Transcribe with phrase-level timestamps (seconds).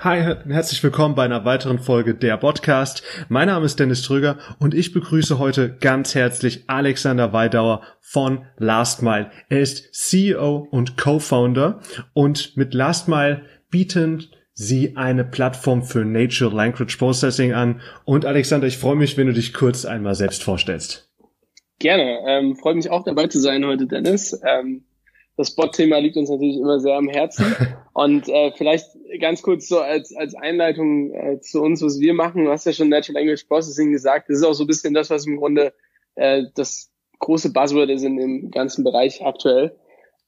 [0.00, 3.02] Hi, herzlich willkommen bei einer weiteren Folge der Podcast.
[3.28, 9.32] Mein Name ist Dennis Trüger und ich begrüße heute ganz herzlich Alexander Weidauer von Lastmile.
[9.48, 11.80] Er ist CEO und Co-Founder
[12.12, 17.80] und mit Lastmile bieten sie eine Plattform für Natural Language Processing an.
[18.04, 21.12] Und Alexander, ich freue mich, wenn du dich kurz einmal selbst vorstellst.
[21.80, 22.20] Gerne.
[22.24, 24.40] Ähm, freue mich auch dabei zu sein heute, Dennis.
[24.46, 24.84] Ähm,
[25.36, 27.46] das Bot-Thema liegt uns natürlich immer sehr am Herzen.
[27.98, 32.44] Und äh, vielleicht ganz kurz so als, als Einleitung äh, zu uns, was wir machen.
[32.44, 34.30] Du hast ja schon Natural Language Processing gesagt.
[34.30, 35.74] Das ist auch so ein bisschen das, was im Grunde
[36.14, 39.76] äh, das große Buzzword ist in dem ganzen Bereich aktuell.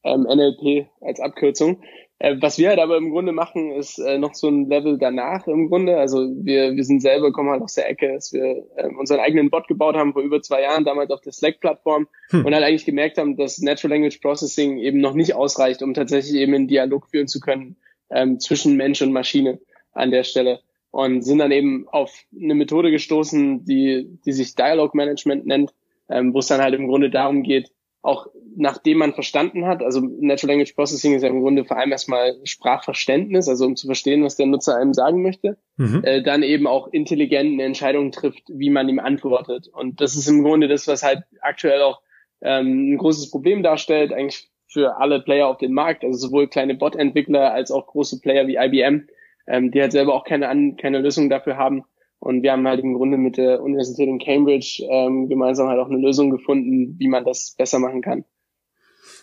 [0.03, 1.83] Ähm, NLP als Abkürzung.
[2.21, 5.47] Äh, was wir halt aber im Grunde machen, ist äh, noch so ein Level danach
[5.47, 5.97] im Grunde.
[5.97, 9.49] Also wir, wir sind selber, kommen halt aus der Ecke, dass wir äh, unseren eigenen
[9.49, 12.45] Bot gebaut haben vor über zwei Jahren, damals auf der Slack-Plattform hm.
[12.45, 16.39] und halt eigentlich gemerkt haben, dass Natural Language Processing eben noch nicht ausreicht, um tatsächlich
[16.39, 17.77] eben einen Dialog führen zu können
[18.11, 19.59] ähm, zwischen Mensch und Maschine
[19.93, 20.61] an der Stelle.
[20.91, 25.73] Und sind dann eben auf eine Methode gestoßen, die, die sich Dialog Management nennt,
[26.11, 27.71] ähm, wo es dann halt im Grunde darum geht,
[28.03, 31.93] auch nachdem man verstanden hat, also Natural Language Processing ist ja im Grunde vor allem
[31.93, 36.03] erstmal Sprachverständnis, also um zu verstehen, was der Nutzer einem sagen möchte, mhm.
[36.05, 39.69] äh, dann eben auch intelligent eine Entscheidung trifft, wie man ihm antwortet.
[39.69, 42.01] Und das ist im Grunde das, was halt aktuell auch
[42.41, 46.75] ähm, ein großes Problem darstellt, eigentlich für alle Player auf dem Markt, also sowohl kleine
[46.75, 49.09] Bot-Entwickler als auch große Player wie IBM,
[49.47, 51.85] ähm, die halt selber auch keine, keine Lösung dafür haben.
[52.21, 55.89] Und wir haben halt im Grunde mit der Universität in Cambridge ähm, gemeinsam halt auch
[55.89, 58.25] eine Lösung gefunden, wie man das besser machen kann.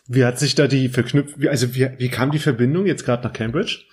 [0.08, 3.34] Wie hat sich da die verknüpft, also wie, wie kam die Verbindung jetzt gerade nach
[3.34, 3.86] Cambridge?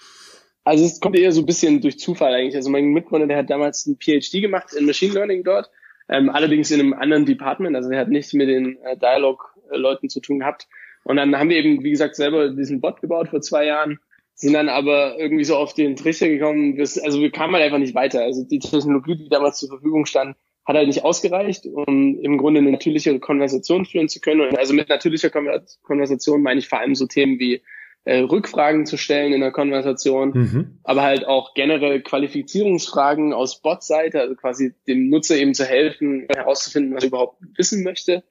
[0.65, 2.57] Also es kommt eher so ein bisschen durch Zufall eigentlich.
[2.57, 5.71] Also mein Mitgründer, der hat damals ein PhD gemacht in Machine Learning dort,
[6.09, 10.21] ähm, allerdings in einem anderen Department, also der hat nichts mit den äh, Dialog-Leuten zu
[10.21, 10.67] tun gehabt.
[11.03, 13.99] Und dann haben wir eben, wie gesagt, selber diesen Bot gebaut vor zwei Jahren
[14.35, 17.79] sind dann aber irgendwie so auf den Trichter gekommen, das, also wir kamen halt einfach
[17.79, 18.23] nicht weiter.
[18.23, 20.37] Also die Technologie, die damals zur Verfügung stand,
[20.67, 24.41] hat halt nicht ausgereicht, um im Grunde eine natürliche Konversation führen zu können.
[24.41, 27.63] Und also mit natürlicher Konversation meine ich vor allem so Themen wie
[28.05, 30.79] äh, Rückfragen zu stellen in der Konversation, mhm.
[30.83, 36.95] aber halt auch generell Qualifizierungsfragen aus Bot-Seite, also quasi dem Nutzer eben zu helfen, herauszufinden,
[36.95, 38.23] was er überhaupt wissen möchte.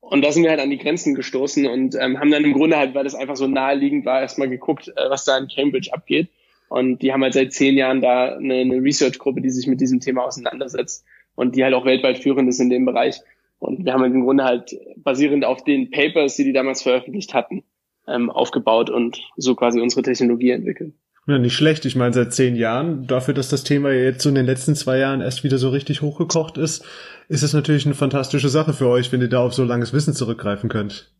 [0.00, 2.76] Und da sind wir halt an die Grenzen gestoßen und ähm, haben dann im Grunde
[2.76, 6.28] halt, weil das einfach so naheliegend war, erstmal geguckt, äh, was da in Cambridge abgeht.
[6.68, 10.00] Und die haben halt seit zehn Jahren da eine, eine Research-Gruppe, die sich mit diesem
[10.00, 13.20] Thema auseinandersetzt und die halt auch weltweit führend ist in dem Bereich.
[13.58, 17.34] Und wir haben halt im Grunde halt basierend auf den Papers, die die damals veröffentlicht
[17.34, 17.64] hatten,
[18.08, 20.94] ähm, aufgebaut und so quasi unsere Technologie entwickelt.
[21.26, 21.84] Ja, nicht schlecht.
[21.84, 24.98] Ich meine, seit zehn Jahren, dafür, dass das Thema jetzt so in den letzten zwei
[24.98, 26.84] Jahren erst wieder so richtig hochgekocht ist,
[27.30, 30.14] ist es natürlich eine fantastische Sache für euch, wenn ihr da auf so langes Wissen
[30.14, 31.12] zurückgreifen könnt.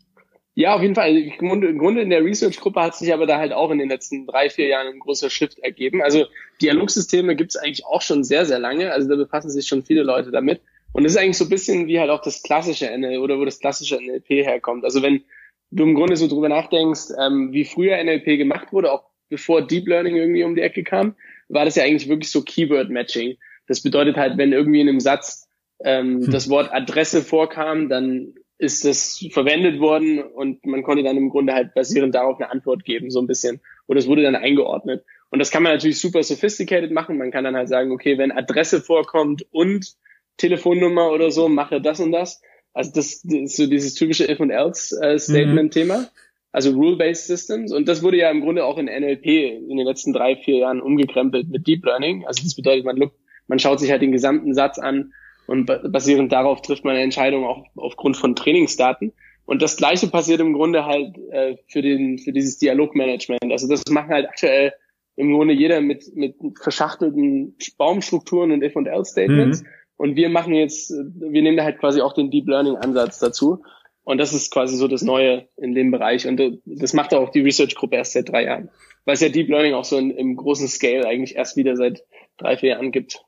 [0.56, 1.16] Ja, auf jeden Fall.
[1.16, 4.50] Im Grunde in der Research-Gruppe hat sich aber da halt auch in den letzten drei,
[4.50, 6.02] vier Jahren ein großer Shift ergeben.
[6.02, 6.26] Also
[6.60, 8.92] Dialogsysteme gibt es eigentlich auch schon sehr, sehr lange.
[8.92, 10.60] Also da befassen sich schon viele Leute damit.
[10.92, 13.44] Und das ist eigentlich so ein bisschen wie halt auch das klassische NLP oder wo
[13.44, 14.84] das klassische NLP herkommt.
[14.84, 15.22] Also wenn
[15.70, 19.86] du im Grunde so drüber nachdenkst, ähm, wie früher NLP gemacht wurde, auch bevor Deep
[19.86, 21.14] Learning irgendwie um die Ecke kam,
[21.48, 23.36] war das ja eigentlich wirklich so Keyword Matching.
[23.68, 25.46] Das bedeutet halt, wenn irgendwie in einem Satz
[25.84, 26.30] ähm, hm.
[26.30, 31.54] das Wort Adresse vorkam, dann ist das verwendet worden und man konnte dann im Grunde
[31.54, 33.60] halt basierend darauf eine Antwort geben, so ein bisschen.
[33.86, 35.02] Oder es wurde dann eingeordnet.
[35.30, 37.16] Und das kann man natürlich super sophisticated machen.
[37.16, 39.94] Man kann dann halt sagen, okay, wenn Adresse vorkommt und
[40.36, 42.42] Telefonnummer oder so, mache das und das.
[42.74, 45.98] Also das, das ist so dieses typische If and Else äh, Statement Thema.
[45.98, 46.06] Mhm.
[46.52, 47.72] Also Rule-Based Systems.
[47.72, 50.80] Und das wurde ja im Grunde auch in NLP in den letzten drei, vier Jahren
[50.80, 52.26] umgekrempelt mit Deep Learning.
[52.26, 53.12] Also das bedeutet, man, look,
[53.46, 55.12] man schaut sich halt den gesamten Satz an
[55.50, 59.12] und basierend darauf trifft man eine Entscheidung auch aufgrund von Trainingsdaten.
[59.46, 63.50] Und das Gleiche passiert im Grunde halt äh, für, den, für dieses Dialogmanagement.
[63.50, 64.72] Also das machen halt aktuell
[65.16, 69.62] im Grunde jeder mit, mit verschachtelten Baumstrukturen und If-and-Else-Statements.
[69.62, 69.68] Mhm.
[69.96, 73.64] Und wir machen jetzt, wir nehmen da halt quasi auch den Deep Learning-Ansatz dazu.
[74.04, 76.28] Und das ist quasi so das Neue in dem Bereich.
[76.28, 78.70] Und das macht auch die Research-Gruppe erst seit drei Jahren.
[79.04, 82.04] Weil es ja Deep Learning auch so in, im großen Scale eigentlich erst wieder seit
[82.36, 83.24] drei, vier Jahren gibt.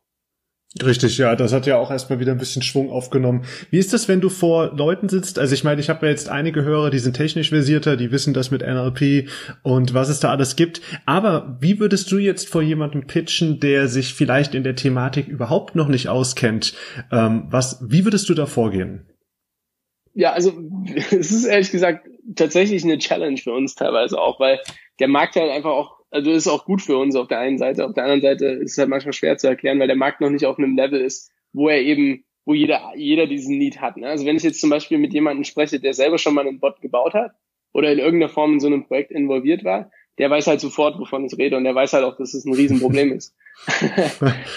[0.81, 3.45] Richtig, ja, das hat ja auch erstmal wieder ein bisschen Schwung aufgenommen.
[3.71, 5.39] Wie ist das, wenn du vor Leuten sitzt?
[5.39, 8.33] Also ich meine, ich habe ja jetzt einige Hörer, die sind technisch versierter, die wissen
[8.33, 9.29] das mit NLP
[9.63, 10.81] und was es da alles gibt.
[11.05, 15.75] Aber wie würdest du jetzt vor jemandem pitchen, der sich vielleicht in der Thematik überhaupt
[15.75, 16.73] noch nicht auskennt?
[17.11, 19.07] Ähm, was, wie würdest du da vorgehen?
[20.15, 20.55] Ja, also
[21.11, 24.59] es ist ehrlich gesagt tatsächlich eine Challenge für uns teilweise auch, weil
[25.01, 27.85] der Markt halt einfach auch also ist auch gut für uns auf der einen Seite.
[27.85, 30.31] Auf der anderen Seite ist es halt manchmal schwer zu erklären, weil der Markt noch
[30.31, 33.97] nicht auf einem Level ist, wo er eben, wo jeder, jeder diesen Need hat.
[33.97, 34.09] Ne?
[34.09, 36.81] Also wenn ich jetzt zum Beispiel mit jemandem spreche, der selber schon mal einen Bot
[36.83, 37.33] gebaut hat
[37.73, 41.25] oder in irgendeiner Form in so einem Projekt involviert war, der weiß halt sofort, wovon
[41.25, 43.35] ich rede und der weiß halt auch, dass es ein Riesenproblem ist.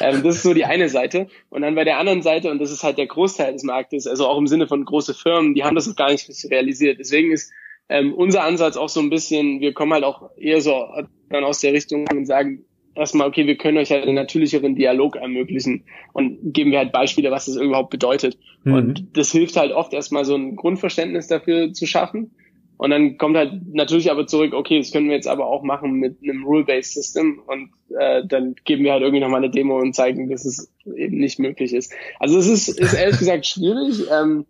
[0.01, 1.27] ähm, das ist so die eine Seite.
[1.49, 4.27] Und dann bei der anderen Seite, und das ist halt der Großteil des Marktes, also
[4.27, 6.99] auch im Sinne von große Firmen, die haben das gar nicht realisiert.
[6.99, 7.53] Deswegen ist
[7.87, 10.85] ähm, unser Ansatz auch so ein bisschen, wir kommen halt auch eher so
[11.29, 15.17] dann aus der Richtung und sagen, erstmal, okay, wir können euch halt einen natürlicheren Dialog
[15.17, 15.83] ermöglichen
[16.13, 18.37] und geben wir halt Beispiele, was das überhaupt bedeutet.
[18.63, 18.73] Mhm.
[18.73, 22.31] Und das hilft halt oft erstmal so ein Grundverständnis dafür zu schaffen.
[22.77, 25.93] Und dann kommt halt natürlich aber zurück, okay, das können wir jetzt aber auch machen
[25.93, 29.95] mit einem Rule-Based System und äh, dann geben wir halt irgendwie nochmal eine Demo und
[29.95, 31.93] zeigen, dass es eben nicht möglich ist.
[32.19, 34.03] Also es ist, ist ehrlich gesagt schwierig.
[34.11, 34.45] Ähm,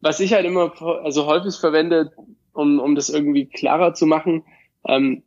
[0.00, 0.72] was ich halt immer
[1.04, 2.12] also häufig verwende,
[2.52, 4.42] um, um das irgendwie klarer zu machen,
[4.86, 5.22] ähm,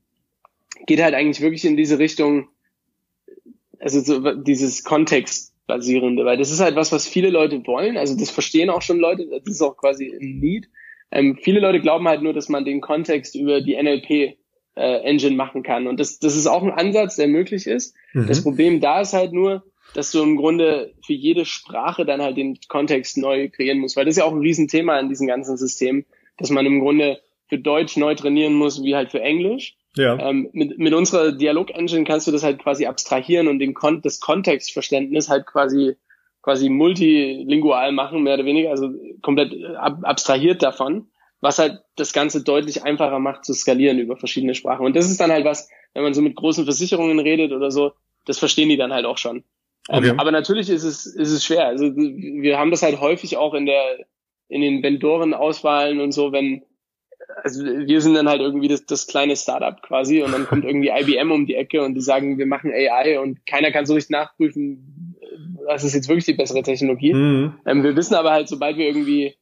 [0.86, 2.50] geht halt eigentlich wirklich in diese Richtung,
[3.80, 7.98] also so dieses Kontextbasierende, weil das ist halt was, was viele Leute wollen.
[7.98, 10.70] Also das verstehen auch schon Leute, das ist auch quasi ein Need.
[11.12, 14.38] Ähm, viele Leute glauben halt nur, dass man den Kontext über die NLP
[14.76, 15.88] äh, Engine machen kann.
[15.88, 17.96] Und das, das ist auch ein Ansatz, der möglich ist.
[18.14, 18.28] Mhm.
[18.28, 19.64] Das Problem da ist halt nur,
[19.94, 24.06] dass du im Grunde für jede Sprache dann halt den Kontext neu kreieren musst, weil
[24.06, 26.06] das ist ja auch ein Riesenthema in diesem ganzen System,
[26.38, 27.20] dass man im Grunde
[27.50, 29.76] für Deutsch neu trainieren muss, wie halt für Englisch.
[29.96, 30.18] Ja.
[30.20, 34.20] Ähm, mit, mit unserer Dialog-Engine kannst du das halt quasi abstrahieren und den Kon das
[34.20, 35.96] Kontextverständnis halt quasi
[36.42, 38.90] quasi multilingual machen, mehr oder weniger, also
[39.22, 41.08] komplett ab abstrahiert davon,
[41.40, 44.86] was halt das Ganze deutlich einfacher macht zu skalieren über verschiedene Sprachen.
[44.86, 47.94] Und das ist dann halt was, wenn man so mit großen Versicherungen redet oder so,
[48.26, 49.44] das verstehen die dann halt auch schon.
[49.90, 50.10] Ähm, okay.
[50.10, 51.68] Ähm, aber natürlich ist es, ist es schwer.
[51.68, 53.98] Also wir haben das halt häufig auch in der,
[54.48, 56.64] in den Vendoren-Auswahlen und so, wenn
[57.44, 60.90] also wir sind dann halt irgendwie das, das kleine Startup quasi und dann kommt irgendwie
[60.90, 64.12] IBM um die Ecke und die sagen, wir machen AI und keiner kann so richtig
[64.12, 65.16] nachprüfen,
[65.66, 67.14] was ist jetzt wirklich die bessere Technologie.
[67.14, 67.54] Mhm.
[67.66, 69.36] Ähm, wir wissen aber halt, sobald wir irgendwie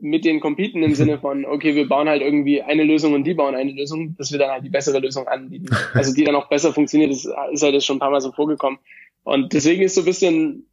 [0.00, 3.34] mit den competen im Sinne von, okay, wir bauen halt irgendwie eine Lösung und die
[3.34, 5.68] bauen eine Lösung, dass wir dann halt die bessere Lösung anbieten.
[5.94, 8.78] Also die dann auch besser funktioniert, das ist halt schon ein paar Mal so vorgekommen.
[9.22, 10.66] Und deswegen ist so ein bisschen,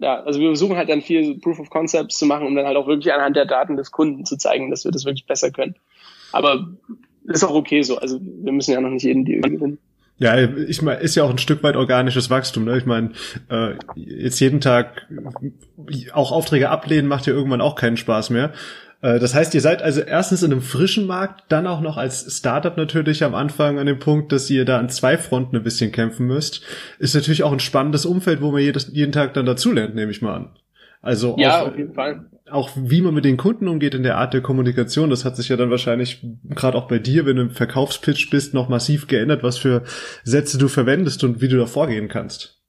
[0.00, 2.76] ja, also wir versuchen halt dann viel Proof of Concepts zu machen, um dann halt
[2.76, 5.76] auch wirklich anhand der Daten des Kunden zu zeigen, dass wir das wirklich besser können.
[6.32, 6.68] Aber
[7.24, 7.98] ist auch okay so.
[7.98, 9.78] Also wir müssen ja noch nicht jeden Deal gewinnen.
[10.18, 12.64] Ja, ich meine, ist ja auch ein Stück weit organisches Wachstum.
[12.64, 12.78] Ne?
[12.78, 13.10] Ich meine,
[13.50, 15.08] äh, jetzt jeden Tag
[16.12, 18.52] auch Aufträge ablehnen macht ja irgendwann auch keinen Spaß mehr.
[19.00, 22.38] Äh, das heißt, ihr seid also erstens in einem frischen Markt, dann auch noch als
[22.38, 25.92] Startup natürlich am Anfang an dem Punkt, dass ihr da an zwei Fronten ein bisschen
[25.92, 26.62] kämpfen müsst.
[26.98, 30.22] Ist natürlich auch ein spannendes Umfeld, wo man jedes, jeden Tag dann dazulernt, nehme ich
[30.22, 30.50] mal an.
[31.02, 32.26] Also ja, auf jeden Fall.
[32.52, 35.48] Auch wie man mit den Kunden umgeht in der Art der Kommunikation, das hat sich
[35.48, 39.42] ja dann wahrscheinlich gerade auch bei dir, wenn du im Verkaufspitch bist, noch massiv geändert,
[39.42, 39.84] was für
[40.24, 42.62] Sätze du verwendest und wie du da vorgehen kannst.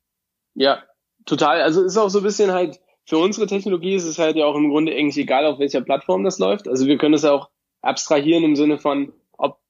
[0.56, 0.84] Ja,
[1.26, 1.62] total.
[1.62, 4.56] Also ist auch so ein bisschen halt, für unsere Technologie ist es halt ja auch
[4.56, 6.68] im Grunde eigentlich egal, auf welcher Plattform das läuft.
[6.68, 7.50] Also wir können es ja auch
[7.82, 9.14] abstrahieren im Sinne von,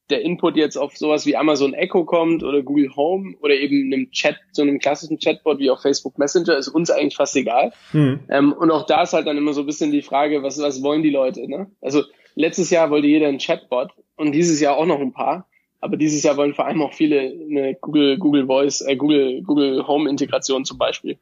[0.09, 4.11] der Input jetzt auf sowas wie Amazon Echo kommt oder Google Home oder eben einem
[4.11, 7.71] Chat, so einem klassischen Chatbot wie auf Facebook Messenger, ist uns eigentlich fast egal.
[7.94, 8.19] Mhm.
[8.29, 10.83] Ähm, und auch da ist halt dann immer so ein bisschen die Frage, was, was
[10.83, 11.47] wollen die Leute?
[11.50, 11.71] Ne?
[11.81, 12.03] Also
[12.35, 15.47] letztes Jahr wollte jeder ein Chatbot und dieses Jahr auch noch ein paar.
[15.79, 19.85] Aber dieses Jahr wollen vor allem auch viele eine Google, Google Voice, äh, Google, Google
[19.85, 21.17] Home Integration zum Beispiel.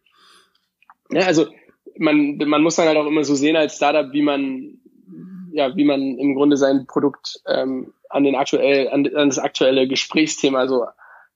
[1.12, 1.48] Ja, also
[1.98, 4.81] man, man muss dann halt auch immer so sehen als Startup, wie man,
[5.54, 9.88] ja, wie man im Grunde sein Produkt ähm, an den aktuell, an, an das aktuelle
[9.88, 10.86] Gesprächsthema so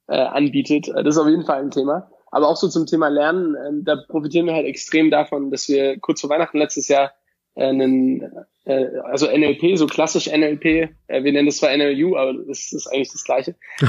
[0.08, 0.88] äh, anbietet.
[0.90, 2.10] Äh, das ist auf jeden Fall ein Thema.
[2.32, 6.00] Aber auch so zum Thema Lernen, äh, da profitieren wir halt extrem davon, dass wir
[6.00, 7.14] kurz vor Weihnachten letztes Jahr
[7.56, 8.22] äh, einen,
[8.66, 10.90] äh, also NLP, so klassisch NLP, äh,
[11.24, 13.56] wir nennen das zwar NLU, aber das ist eigentlich das Gleiche,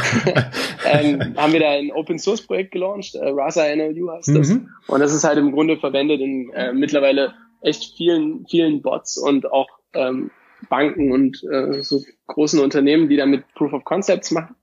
[0.84, 4.48] ähm, haben wir da ein Open Source Projekt gelauncht, äh, Rasa NLU heißt das.
[4.50, 4.68] Mhm.
[4.86, 9.50] Und das ist halt im Grunde verwendet in äh, mittlerweile echt vielen, vielen Bots und
[9.50, 10.30] auch ähm,
[10.68, 14.54] Banken und äh, so großen Unternehmen, die damit Proof of Concepts machen.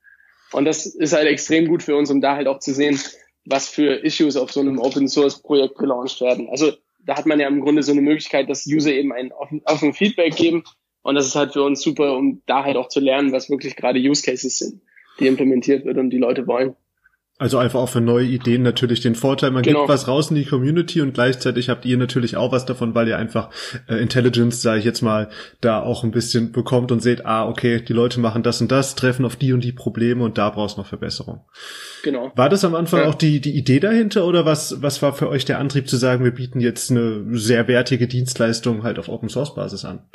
[0.51, 2.99] Und das ist halt extrem gut für uns, um da halt auch zu sehen,
[3.45, 6.47] was für Issues auf so einem Open Source Projekt gelauncht werden.
[6.49, 6.71] Also
[7.05, 9.31] da hat man ja im Grunde so eine Möglichkeit, dass User eben ein
[9.65, 10.63] offen Feedback geben.
[11.01, 13.75] Und das ist halt für uns super, um da halt auch zu lernen, was wirklich
[13.75, 14.81] gerade Use Cases sind,
[15.19, 16.75] die implementiert wird und die Leute wollen.
[17.39, 19.79] Also einfach auch für neue Ideen natürlich den Vorteil, man genau.
[19.79, 23.07] gibt was raus in die Community und gleichzeitig habt ihr natürlich auch was davon, weil
[23.07, 23.49] ihr einfach
[23.89, 27.81] äh, Intelligence, sage ich jetzt mal, da auch ein bisschen bekommt und seht, ah, okay,
[27.81, 30.77] die Leute machen das und das, treffen auf die und die Probleme und da brauchst
[30.77, 31.43] noch Verbesserung.
[32.03, 32.31] Genau.
[32.35, 33.09] War das am Anfang ja.
[33.09, 36.23] auch die, die Idee dahinter oder was, was war für euch der Antrieb zu sagen,
[36.23, 40.07] wir bieten jetzt eine sehr wertige Dienstleistung halt auf Open Source Basis an?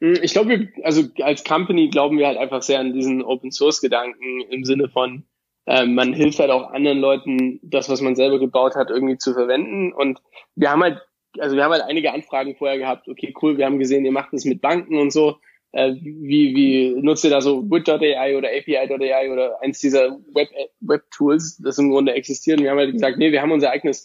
[0.00, 3.80] Hm, ich glaube, also als Company glauben wir halt einfach sehr an diesen Open Source
[3.80, 5.24] Gedanken im Sinne von,
[5.66, 9.34] ähm, man hilft halt auch anderen Leuten, das, was man selber gebaut hat, irgendwie zu
[9.34, 9.92] verwenden.
[9.92, 10.20] Und
[10.54, 11.00] wir haben halt,
[11.38, 14.32] also wir haben halt einige Anfragen vorher gehabt, okay, cool, wir haben gesehen, ihr macht
[14.32, 15.38] das mit Banken und so.
[15.72, 20.48] äh, wie, wie nutzt ihr da so Wit.ai oder API.ai oder eins dieser Web,
[20.80, 22.62] Web-Tools, das im Grunde existieren.
[22.62, 24.04] Wir haben halt gesagt, nee, wir haben unser eigenes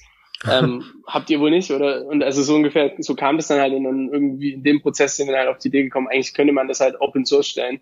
[0.50, 2.06] ähm, habt ihr wohl nicht, oder?
[2.06, 5.16] Und also so ungefähr, so kam das dann halt und dann irgendwie in dem Prozess
[5.16, 7.82] sind wir halt auf die Idee gekommen, eigentlich könnte man das halt Open Source stellen.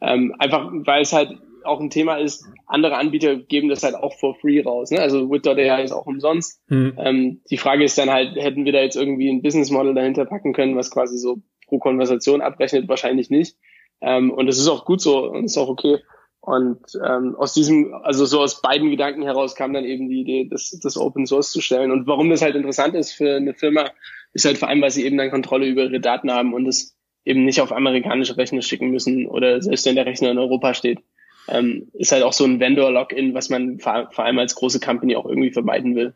[0.00, 4.14] Ähm, einfach, weil es halt auch ein Thema ist, andere Anbieter geben das halt auch
[4.18, 4.90] for free raus.
[4.90, 5.00] Ne?
[5.00, 6.62] Also Wit.ai ist auch umsonst.
[6.68, 6.94] Mhm.
[6.98, 10.24] Ähm, die Frage ist dann halt, hätten wir da jetzt irgendwie ein Business Model dahinter
[10.24, 12.88] packen können, was quasi so pro Konversation abrechnet?
[12.88, 13.56] Wahrscheinlich nicht.
[14.00, 15.98] Ähm, und das ist auch gut so und ist auch okay.
[16.40, 20.46] Und ähm, aus diesem, also so aus beiden Gedanken heraus kam dann eben die Idee,
[20.50, 21.90] das, das Open Source zu stellen.
[21.90, 23.90] Und warum das halt interessant ist für eine Firma,
[24.34, 26.98] ist halt vor allem, weil sie eben dann Kontrolle über ihre Daten haben und es
[27.24, 30.98] eben nicht auf amerikanische Rechner schicken müssen oder selbst wenn der Rechner in Europa steht.
[31.48, 35.16] Ähm, ist halt auch so ein Vendor-Login, was man vor, vor allem als große Company
[35.16, 36.14] auch irgendwie vermeiden will.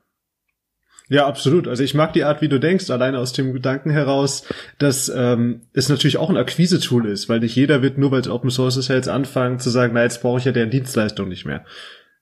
[1.10, 1.68] Ja, absolut.
[1.68, 4.44] Also ich mag die Art, wie du denkst, alleine aus dem Gedanken heraus,
[4.78, 8.28] dass ähm, es natürlich auch ein Akquise-Tool ist, weil nicht jeder wird nur, weil es
[8.28, 11.46] Open Source ist, jetzt anfangen zu sagen, na jetzt brauche ich ja deren Dienstleistung nicht
[11.46, 11.64] mehr.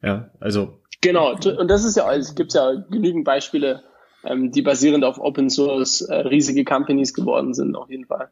[0.02, 0.78] Ja, also.
[1.00, 3.82] Genau, und das ist ja, es gibt ja genügend Beispiele,
[4.25, 8.30] ähm, die basierend auf Open Source äh, riesige Companies geworden sind, auf jeden Fall.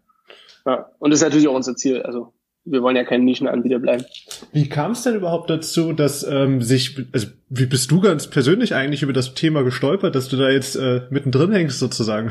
[0.64, 2.02] Ja, und das ist natürlich auch unser Ziel.
[2.02, 2.32] Also
[2.64, 4.04] wir wollen ja kein Nischenanbieter bleiben.
[4.52, 8.74] Wie kam es denn überhaupt dazu, dass ähm, sich, also wie bist du ganz persönlich
[8.74, 12.30] eigentlich über das Thema gestolpert, dass du da jetzt äh, mittendrin hängst sozusagen?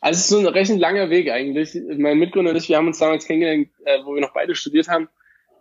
[0.00, 1.78] Also es ist so ein recht langer Weg eigentlich.
[1.96, 4.88] Mein Mitgründer und ich, wir haben uns damals kennengelernt, äh, wo wir noch beide studiert
[4.88, 5.08] haben.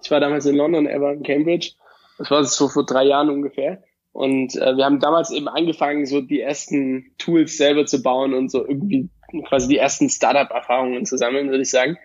[0.03, 1.73] Ich war damals in London, er war in Cambridge.
[2.17, 3.83] Das war so vor drei Jahren ungefähr.
[4.11, 8.51] Und äh, wir haben damals eben angefangen, so die ersten Tools selber zu bauen und
[8.51, 9.09] so irgendwie
[9.47, 11.97] quasi die ersten Startup-Erfahrungen zu sammeln, würde ich sagen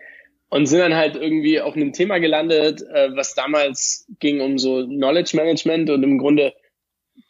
[0.50, 4.84] und sind dann halt irgendwie auf einem Thema gelandet, äh, was damals ging um so
[4.84, 6.54] Knowledge Management und im Grunde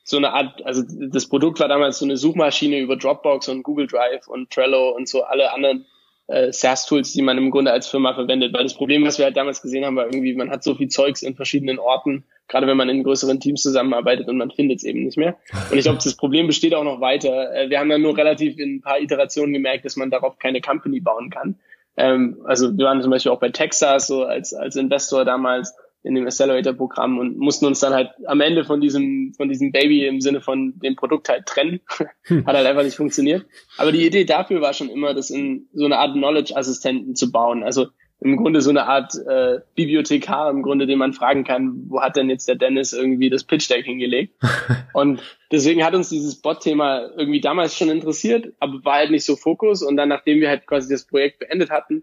[0.04, 3.86] so eine Art, also das Produkt war damals so eine Suchmaschine über Dropbox und Google
[3.86, 5.84] Drive und Trello und so alle anderen
[6.28, 8.54] äh, SaaS-Tools, die man im Grunde als Firma verwendet.
[8.54, 10.88] Weil das Problem, was wir halt damals gesehen haben, war irgendwie, man hat so viel
[10.88, 14.84] Zeugs in verschiedenen Orten, gerade wenn man in größeren Teams zusammenarbeitet und man findet es
[14.84, 15.36] eben nicht mehr.
[15.70, 17.54] Und ich glaube, das Problem besteht auch noch weiter.
[17.54, 20.60] Äh, wir haben dann nur relativ in ein paar Iterationen gemerkt, dass man darauf keine
[20.60, 21.58] Company bauen kann.
[21.98, 25.74] Ähm, also wir waren zum Beispiel auch bei Texas so als, als Investor damals
[26.04, 30.06] in dem Accelerator-Programm und mussten uns dann halt am Ende von diesem, von diesem Baby
[30.06, 31.80] im Sinne von dem Produkt halt trennen.
[32.22, 32.46] Hm.
[32.46, 33.46] Hat halt einfach nicht funktioniert.
[33.78, 37.64] Aber die Idee dafür war schon immer, das in so eine Art Knowledge-Assistenten zu bauen.
[37.64, 37.88] Also
[38.20, 42.16] im Grunde so eine Art äh, Bibliothekar im Grunde, den man fragen kann, wo hat
[42.16, 44.34] denn jetzt der Dennis irgendwie das Pitch Deck hingelegt?
[44.92, 45.20] und
[45.52, 49.82] deswegen hat uns dieses Bot-Thema irgendwie damals schon interessiert, aber war halt nicht so Fokus.
[49.82, 52.02] Und dann, nachdem wir halt quasi das Projekt beendet hatten,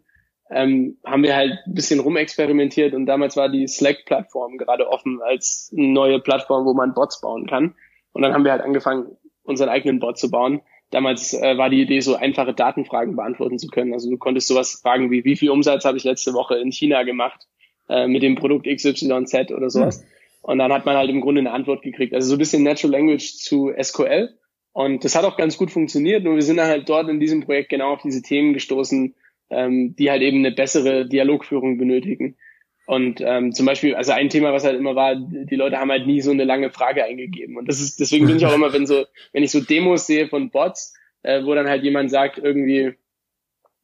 [0.50, 5.70] ähm, haben wir halt ein bisschen rumexperimentiert und damals war die Slack-Plattform gerade offen als
[5.74, 7.76] neue Plattform, wo man Bots bauen kann.
[8.14, 10.62] Und dann haben wir halt angefangen, unseren eigenen Bot zu bauen
[10.92, 13.94] damals äh, war die Idee, so einfache Datenfragen beantworten zu können.
[13.94, 17.04] Also du konntest sowas fragen wie, wie viel Umsatz habe ich letzte Woche in China
[17.04, 17.48] gemacht
[17.90, 20.02] äh, mit dem Produkt XYZ oder sowas.
[20.02, 20.08] Mhm.
[20.42, 22.14] Und dann hat man halt im Grunde eine Antwort gekriegt.
[22.14, 24.30] Also so ein bisschen Natural Language zu SQL.
[24.74, 26.24] Und das hat auch ganz gut funktioniert.
[26.24, 29.16] Nur wir sind dann halt dort in diesem Projekt genau auf diese Themen gestoßen,
[29.50, 32.38] ähm, die halt eben eine bessere Dialogführung benötigen.
[32.86, 36.06] Und ähm, zum Beispiel, also ein Thema, was halt immer war, die Leute haben halt
[36.06, 37.58] nie so eine lange Frage eingegeben.
[37.58, 40.28] Und das ist, deswegen bin ich auch immer, wenn so, wenn ich so Demos sehe
[40.28, 42.94] von Bots, äh, wo dann halt jemand sagt, irgendwie,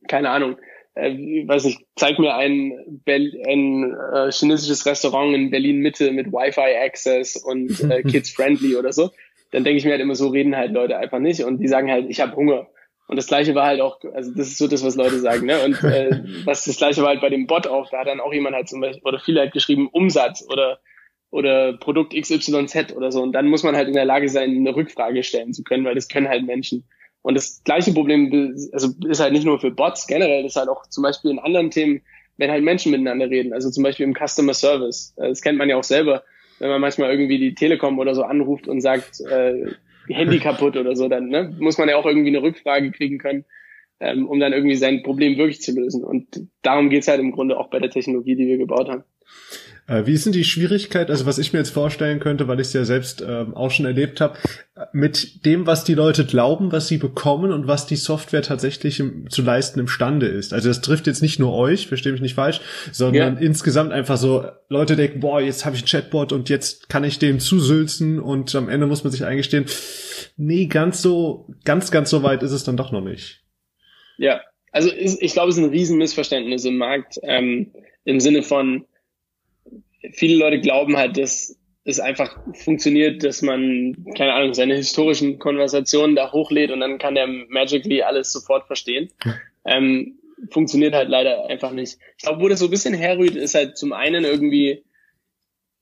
[0.08, 0.58] keine Ahnung,
[0.94, 6.32] äh, weiß nicht, zeig mir ein, Be ein äh, chinesisches Restaurant in Berlin Mitte mit
[6.32, 9.10] Wi-Fi-Access und äh, Kids-friendly oder so,
[9.52, 11.90] dann denke ich mir halt immer, so reden halt Leute einfach nicht und die sagen
[11.90, 12.68] halt, ich habe Hunger.
[13.12, 15.62] Und das gleiche war halt auch, also das ist so das, was Leute sagen, ne?
[15.66, 18.32] Und äh, was das gleiche war halt bei dem Bot auch, da hat dann auch
[18.32, 20.80] jemand halt zum Beispiel, oder viele halt geschrieben, Umsatz oder
[21.30, 23.22] oder Produkt XYZ oder so.
[23.22, 25.96] Und dann muss man halt in der Lage sein, eine Rückfrage stellen zu können, weil
[25.96, 26.86] das können halt Menschen.
[27.22, 30.70] Und das gleiche Problem also ist halt nicht nur für Bots generell, das ist halt
[30.70, 32.02] auch zum Beispiel in anderen Themen,
[32.38, 33.52] wenn halt Menschen miteinander reden.
[33.52, 35.14] Also zum Beispiel im Customer Service.
[35.18, 36.24] Das kennt man ja auch selber,
[36.60, 39.74] wenn man manchmal irgendwie die Telekom oder so anruft und sagt, äh,
[40.08, 43.46] Handy kaputt oder so, dann ne, muss man ja auch irgendwie eine Rückfrage kriegen können,
[44.00, 46.04] ähm, um dann irgendwie sein Problem wirklich zu lösen.
[46.04, 49.04] Und darum geht's halt im Grunde auch bei der Technologie, die wir gebaut haben.
[49.92, 52.68] Äh, wie ist denn die Schwierigkeit, also was ich mir jetzt vorstellen könnte, weil ich
[52.68, 54.38] es ja selbst ähm, auch schon erlebt habe,
[54.94, 59.30] mit dem, was die Leute glauben, was sie bekommen und was die Software tatsächlich im,
[59.30, 60.54] zu leisten imstande ist.
[60.54, 62.62] Also das trifft jetzt nicht nur euch, verstehe mich nicht falsch,
[62.94, 63.42] sondern ja.
[63.42, 67.20] insgesamt einfach so, Leute denken, boah, jetzt habe ich ein Chatbot und jetzt kann ich
[67.20, 69.66] dem zusülzen und am Ende muss man sich eingestehen,
[70.38, 73.44] nee, ganz so, ganz, ganz so weit ist es dann doch noch nicht.
[74.18, 74.40] Ja,
[74.72, 77.74] also ich glaube, es ist ein Riesenmissverständnis im Markt ähm,
[78.06, 78.86] im Sinne von,
[80.14, 86.16] viele Leute glauben halt, dass es einfach funktioniert, dass man, keine Ahnung, seine historischen Konversationen
[86.16, 89.10] da hochlädt und dann kann der magically alles sofort verstehen.
[89.66, 91.98] ähm, funktioniert halt leider einfach nicht.
[92.18, 94.84] Ich glaube, wo das so ein bisschen herrührt, ist halt zum einen irgendwie,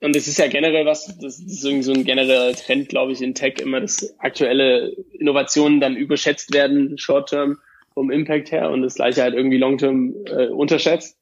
[0.01, 3.21] und das ist ja generell was, das ist irgendwie so ein genereller Trend, glaube ich,
[3.21, 7.57] in Tech immer, dass aktuelle Innovationen dann überschätzt werden, short-term
[7.93, 11.18] vom Impact her und das gleiche halt irgendwie long-term äh, unterschätzt.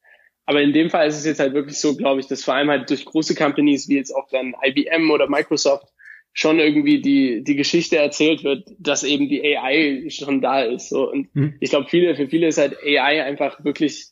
[0.48, 2.70] Aber in dem Fall ist es jetzt halt wirklich so, glaube ich, dass vor allem
[2.70, 5.92] halt durch große Companies wie jetzt auch dann IBM oder Microsoft
[6.32, 10.88] schon irgendwie die, die Geschichte erzählt wird, dass eben die AI schon da ist.
[10.88, 11.10] So.
[11.10, 11.56] Und mhm.
[11.60, 14.06] ich glaube, viele, für viele ist halt AI einfach wirklich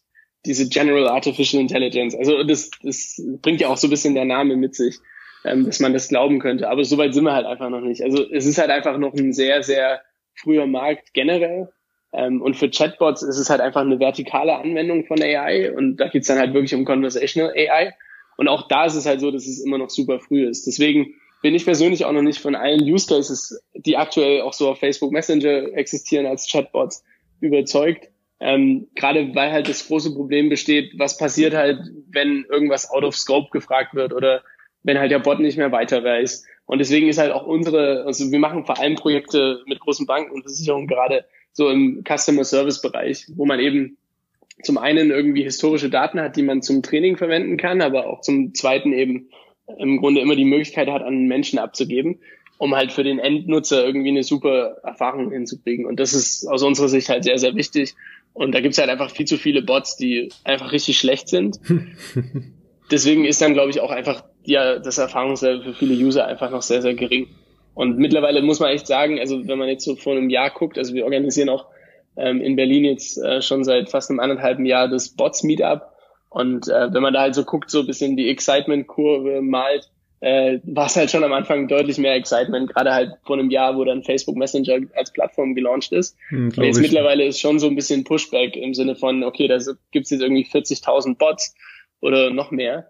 [0.45, 2.15] diese General Artificial Intelligence.
[2.15, 4.99] Also das, das bringt ja auch so ein bisschen der Name mit sich,
[5.43, 6.69] ähm, dass man das glauben könnte.
[6.69, 8.03] Aber so weit sind wir halt einfach noch nicht.
[8.03, 10.03] Also es ist halt einfach noch ein sehr, sehr
[10.35, 11.71] früher Markt generell.
[12.17, 16.09] Ähm, und für Chatbots ist es halt einfach eine vertikale Anwendung von AI und da
[16.09, 17.93] geht's dann halt wirklich um Conversational AI.
[18.39, 20.67] Und auch da ist es halt so, dass es immer noch super früh ist.
[20.67, 24.71] Deswegen bin ich persönlich auch noch nicht von allen Use Cases, die aktuell auch so
[24.71, 27.05] auf Facebook Messenger existieren als Chatbots,
[27.41, 28.09] überzeugt.
[28.41, 33.17] Ähm, Gerade weil halt das große Problem besteht, was passiert halt, wenn irgendwas out of
[33.17, 34.43] scope gefragt wird oder
[34.83, 36.47] wenn halt der Bot nicht mehr weiter weiß.
[36.65, 40.33] Und deswegen ist halt auch unsere, also wir machen vor allem Projekte mit großen Banken
[40.33, 41.27] und Versicherungen gerade
[41.57, 43.97] so im Customer Service Bereich, wo man eben
[44.63, 48.55] zum einen irgendwie historische Daten hat, die man zum Training verwenden kann, aber auch zum
[48.55, 49.31] zweiten eben
[49.79, 52.21] im Grunde immer die Möglichkeit hat, an Menschen abzugeben,
[52.59, 55.87] um halt für den Endnutzer irgendwie eine super Erfahrung hinzukriegen.
[55.87, 57.95] Und das ist aus unserer Sicht halt sehr, sehr wichtig.
[58.35, 61.59] Und da gibt's halt einfach viel zu viele Bots, die einfach richtig schlecht sind.
[62.91, 66.63] Deswegen ist dann, glaube ich, auch einfach ja, das Erfahrungslevel für viele User einfach noch
[66.63, 67.29] sehr, sehr gering.
[67.77, 70.79] Und mittlerweile muss man echt sagen, also wenn man jetzt so vor einem Jahr guckt,
[70.79, 71.67] also wir organisieren auch
[72.17, 75.83] ähm, in Berlin jetzt äh, schon seit fast einem anderthalben Jahr das Bots Meetup.
[76.31, 79.91] Und äh, wenn man da halt so guckt, so ein bisschen die Excitement-Kurve malt,
[80.21, 83.77] äh, war es halt schon am Anfang deutlich mehr Excitement, gerade halt vor einem Jahr,
[83.77, 86.17] wo dann Facebook Messenger als Plattform gelauncht ist.
[86.31, 89.59] Hm, und jetzt mittlerweile ist schon so ein bisschen Pushback im Sinne von, okay, da
[89.91, 91.55] gibt's jetzt irgendwie 40.000 Bots
[92.01, 92.89] oder noch mehr.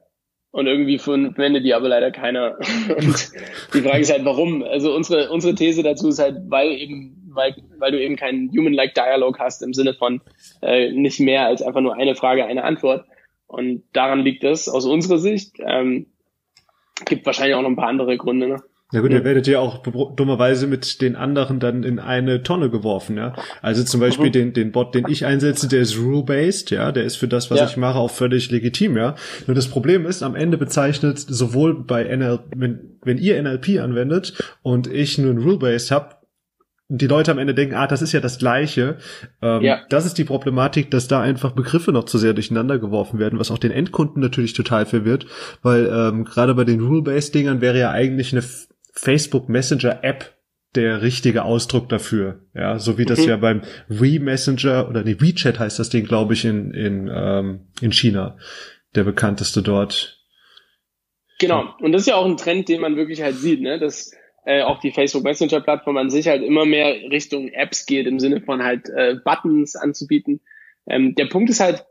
[0.56, 2.56] Und irgendwie verwendet die aber leider keiner.
[2.88, 3.30] Und
[3.74, 4.62] die Frage ist halt, warum?
[4.62, 8.94] Also unsere, unsere These dazu ist halt, weil eben, weil, weil du eben keinen Human-like
[8.94, 10.22] Dialog hast im Sinne von
[10.62, 13.04] äh, nicht mehr als einfach nur eine Frage, eine Antwort.
[13.46, 15.56] Und daran liegt es aus unserer Sicht.
[15.58, 16.06] Ähm,
[17.04, 18.48] gibt wahrscheinlich auch noch ein paar andere Gründe.
[18.48, 18.62] Ne?
[18.92, 23.16] Ja gut, ihr werdet ja auch dummerweise mit den anderen dann in eine Tonne geworfen,
[23.16, 23.34] ja.
[23.60, 24.32] Also zum Beispiel mhm.
[24.32, 27.58] den, den Bot, den ich einsetze, der ist rule-based, ja, der ist für das, was
[27.58, 27.66] ja.
[27.66, 29.16] ich mache, auch völlig legitim, ja.
[29.48, 34.34] Nur das Problem ist, am Ende bezeichnet sowohl bei NLP, wenn, wenn ihr NLP anwendet
[34.62, 36.16] und ich nur ein rule-based habe,
[36.88, 38.98] die Leute am Ende denken, ah, das ist ja das Gleiche.
[39.42, 39.80] Ähm, ja.
[39.88, 43.50] Das ist die Problematik, dass da einfach Begriffe noch zu sehr durcheinander geworfen werden, was
[43.50, 45.26] auch den Endkunden natürlich total verwirrt,
[45.62, 48.44] weil ähm, gerade bei den Rule-Based-Dingern wäre ja eigentlich eine
[48.96, 50.34] Facebook Messenger App
[50.74, 52.40] der richtige Ausdruck dafür.
[52.54, 53.28] Ja, so wie das mhm.
[53.28, 57.92] ja beim We-Messenger oder nee, WeChat heißt das Ding, glaube ich, in, in, ähm, in
[57.92, 58.36] China.
[58.94, 60.22] Der bekannteste dort.
[61.38, 61.74] Genau.
[61.80, 63.78] Und das ist ja auch ein Trend, den man wirklich halt sieht, ne?
[63.78, 64.10] dass
[64.46, 68.18] äh, auch die Facebook Messenger Plattform an sich halt immer mehr Richtung Apps geht, im
[68.18, 70.40] Sinne von halt äh, Buttons anzubieten.
[70.86, 71.84] Ähm, der Punkt ist halt,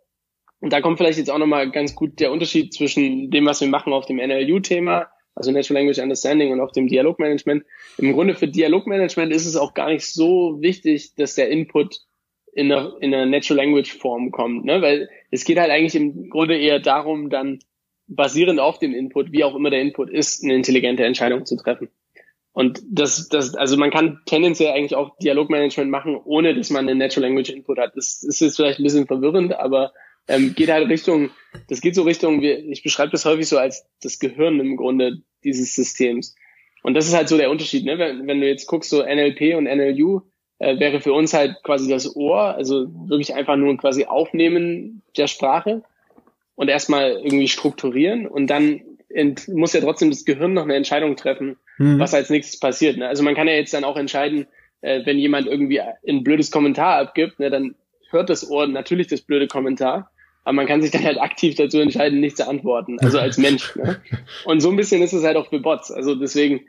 [0.62, 3.68] und da kommt vielleicht jetzt auch nochmal ganz gut der Unterschied zwischen dem, was wir
[3.68, 7.66] machen auf dem NLU-Thema, also Natural Language Understanding und auf dem Dialogmanagement.
[7.98, 12.00] Im Grunde für Dialogmanagement ist es auch gar nicht so wichtig, dass der Input
[12.54, 14.82] in einer, in einer Natural Language Form kommt, ne?
[14.82, 17.60] weil es geht halt eigentlich im Grunde eher darum, dann
[18.08, 21.90] basierend auf dem Input, wie auch immer der Input ist, eine intelligente Entscheidung zu treffen.
[22.54, 27.00] Und das, das, also man kann tendenziell eigentlich auch Dialogmanagement machen, ohne dass man einen
[27.00, 27.98] Natural Language Input hat.
[27.98, 29.92] Das, das ist vielleicht ein bisschen verwirrend, aber
[30.28, 31.30] ähm, geht halt Richtung,
[31.70, 35.76] das geht so Richtung, ich beschreibe das häufig so als das Gehirn im Grunde dieses
[35.76, 36.36] Systems.
[36.84, 37.98] Und das ist halt so der Unterschied, ne?
[37.98, 40.22] Wenn, wenn du jetzt guckst, so NLP und NLU
[40.60, 45.28] äh, wäre für uns halt quasi das Ohr, also wirklich einfach nur quasi Aufnehmen der
[45.28, 45.84] Sprache
[46.56, 48.82] und erstmal irgendwie strukturieren und dann
[49.48, 52.00] muss ja trotzdem das Gehirn noch eine Entscheidung treffen, mhm.
[52.00, 52.98] was als nächstes passiert.
[52.98, 53.08] Ne?
[53.08, 54.46] Also man kann ja jetzt dann auch entscheiden,
[54.82, 57.76] äh, wenn jemand irgendwie ein blödes Kommentar abgibt, ne, dann
[58.10, 60.12] hört das Ohr natürlich das blöde Kommentar,
[60.46, 63.76] aber man kann sich dann halt aktiv dazu entscheiden, nicht zu antworten, also als Mensch.
[63.76, 64.00] Ne?
[64.46, 65.92] Und so ein bisschen ist es halt auch für Bots.
[65.92, 66.62] Also deswegen,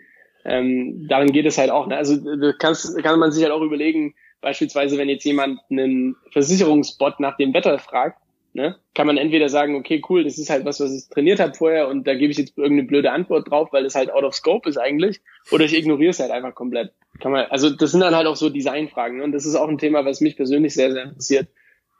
[0.44, 1.86] ähm, darin geht es halt auch.
[1.86, 1.96] Ne?
[1.96, 2.16] Also
[2.58, 7.54] kannst, kann man sich halt auch überlegen, beispielsweise, wenn jetzt jemand einen Versicherungsbot nach dem
[7.54, 8.18] Wetter fragt,
[8.56, 8.74] Ne?
[8.94, 11.88] Kann man entweder sagen, okay, cool, das ist halt was, was ich trainiert habe vorher
[11.88, 14.66] und da gebe ich jetzt irgendeine blöde Antwort drauf, weil es halt out of scope
[14.66, 15.20] ist eigentlich,
[15.52, 16.94] oder ich ignoriere es halt einfach komplett.
[17.20, 19.24] Kann man, also das sind dann halt auch so Designfragen ne?
[19.24, 21.48] und das ist auch ein Thema, was mich persönlich sehr, sehr interessiert,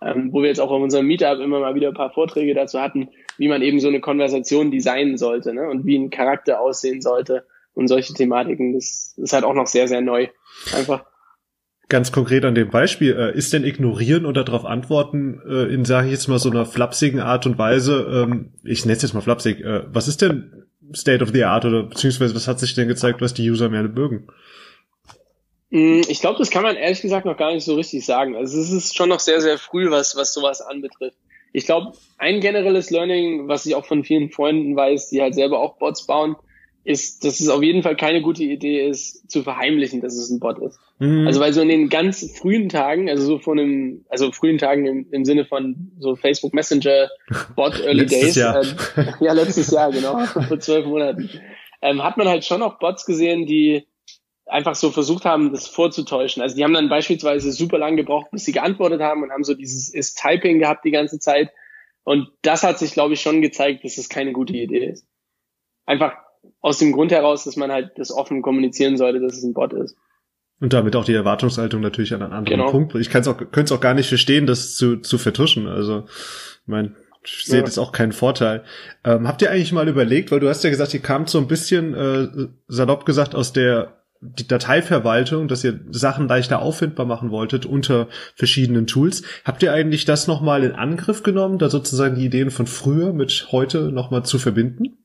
[0.03, 2.81] ähm, wo wir jetzt auch auf unserem Meetup immer mal wieder ein paar Vorträge dazu
[2.81, 5.69] hatten, wie man eben so eine Konversation designen sollte ne?
[5.69, 8.75] und wie ein Charakter aussehen sollte und solche Thematiken.
[8.75, 10.29] Das ist halt auch noch sehr, sehr neu.
[10.75, 11.05] Einfach.
[11.89, 16.07] ganz konkret an dem Beispiel, äh, ist denn ignorieren oder darauf antworten äh, in, sage
[16.07, 19.21] ich jetzt mal, so einer flapsigen Art und Weise, ähm, ich nenne es jetzt mal
[19.21, 22.89] flapsig, äh, was ist denn State of the Art oder beziehungsweise was hat sich denn
[22.89, 24.29] gezeigt, was die User mehr mögen?
[25.77, 28.35] Mm, ich glaube, das kann man ehrlich gesagt noch gar nicht so richtig sagen.
[28.35, 31.19] Also es ist schon noch sehr, sehr früh, was, was sowas anbetrifft.
[31.53, 35.61] Ich glaube, ein generelles Learning, was ich auch von vielen Freunden weiß, die halt selber
[35.61, 36.37] auch Bots bauen,
[36.85, 40.41] ist, dass es auf jeden Fall keine gute Idee ist, zu verheimlichen, dass es ein
[40.41, 40.79] Bot ist.
[40.99, 41.27] Mhm.
[41.27, 44.87] Also weil so in den ganz frühen Tagen, also so von einem, also frühen Tagen
[44.87, 47.11] im, im Sinne von so Facebook Messenger
[47.55, 48.63] Bot Early Days, Jahr.
[48.63, 51.29] Ähm, ja letztes Jahr genau vor zwölf Monaten,
[51.83, 53.87] ähm, hat man halt schon auch Bots gesehen, die
[54.47, 56.43] einfach so versucht haben, das vorzutäuschen.
[56.43, 59.55] Also die haben dann beispielsweise super lang gebraucht, bis sie geantwortet haben und haben so
[59.55, 61.51] dieses Is-Typing gehabt die ganze Zeit.
[62.05, 65.07] Und das hat sich, glaube ich, schon gezeigt, dass es keine gute Idee ist.
[65.85, 66.13] Einfach
[66.61, 69.73] aus dem Grund heraus, dass man halt das offen kommunizieren sollte, dass es ein Bot
[69.73, 69.97] ist.
[70.61, 72.71] Und damit auch die Erwartungshaltung natürlich an einen anderen genau.
[72.71, 72.95] Punkt.
[72.95, 75.67] Ich kann es auch, könnte es auch gar nicht verstehen, das zu, zu vertuschen.
[75.67, 77.65] Also, ich meine, ich sehe ja.
[77.65, 78.65] jetzt auch keinen Vorteil.
[79.05, 81.49] Ähm, habt ihr eigentlich mal überlegt, weil du hast ja gesagt, ihr kamt so ein
[81.49, 84.06] bisschen, äh, salopp gesagt, aus der
[84.39, 89.23] die Dateiverwaltung, dass ihr Sachen leichter auffindbar machen wolltet unter verschiedenen Tools.
[89.45, 93.49] Habt ihr eigentlich das nochmal in Angriff genommen, da sozusagen die Ideen von früher mit
[93.53, 94.99] heute nochmal zu verbinden?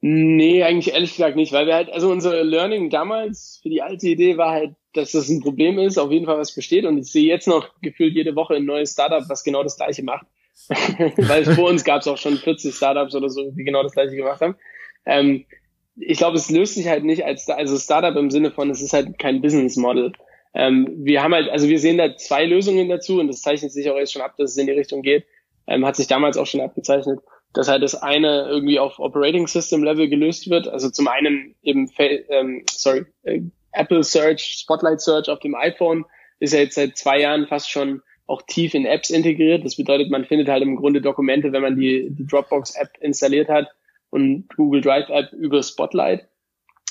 [0.00, 4.06] Nee, eigentlich ehrlich gesagt nicht, weil wir halt, also unser Learning damals für die alte
[4.06, 7.10] Idee war halt, dass das ein Problem ist, auf jeden Fall was besteht und ich
[7.10, 10.26] sehe jetzt noch gefühlt jede Woche ein neues Startup, was genau das gleiche macht.
[11.16, 14.14] weil vor uns gab es auch schon 40 Startups oder so, die genau das gleiche
[14.14, 14.56] gemacht haben.
[15.06, 15.46] Ähm,
[15.96, 18.92] ich glaube, es löst sich halt nicht als also Startup im Sinne von, es ist
[18.92, 20.12] halt kein Business Model.
[20.54, 23.90] Ähm, wir haben halt, also wir sehen da zwei Lösungen dazu und das zeichnet sich
[23.90, 25.24] auch jetzt schon ab, dass es in die Richtung geht.
[25.66, 27.20] Ähm, hat sich damals auch schon abgezeichnet
[27.54, 30.68] dass halt das eine irgendwie auf Operating System Level gelöst wird.
[30.68, 33.40] Also zum einen eben, ähm, sorry, äh,
[33.72, 36.04] Apple Search, Spotlight Search auf dem iPhone
[36.40, 39.64] ist ja jetzt seit zwei Jahren fast schon auch tief in Apps integriert.
[39.64, 43.48] Das bedeutet, man findet halt im Grunde Dokumente, wenn man die, die Dropbox App installiert
[43.48, 43.68] hat
[44.14, 46.28] und Google Drive App über Spotlight.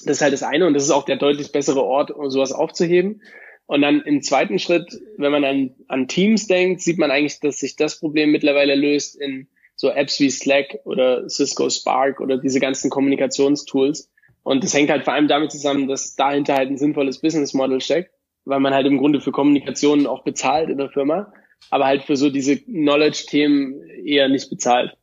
[0.03, 2.51] Das ist halt das eine und das ist auch der deutlich bessere Ort, um sowas
[2.51, 3.21] aufzuheben.
[3.65, 7.59] Und dann im zweiten Schritt, wenn man an, an Teams denkt, sieht man eigentlich, dass
[7.59, 12.59] sich das Problem mittlerweile löst in so Apps wie Slack oder Cisco Spark oder diese
[12.59, 14.11] ganzen Kommunikationstools.
[14.43, 17.79] Und das hängt halt vor allem damit zusammen, dass dahinter halt ein sinnvolles Business Model
[17.79, 18.11] steckt,
[18.43, 21.31] weil man halt im Grunde für Kommunikation auch bezahlt in der Firma,
[21.69, 24.97] aber halt für so diese Knowledge-Themen eher nicht bezahlt.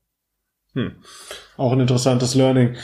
[0.74, 0.96] Hm.
[1.60, 2.74] Auch ein interessantes Learning.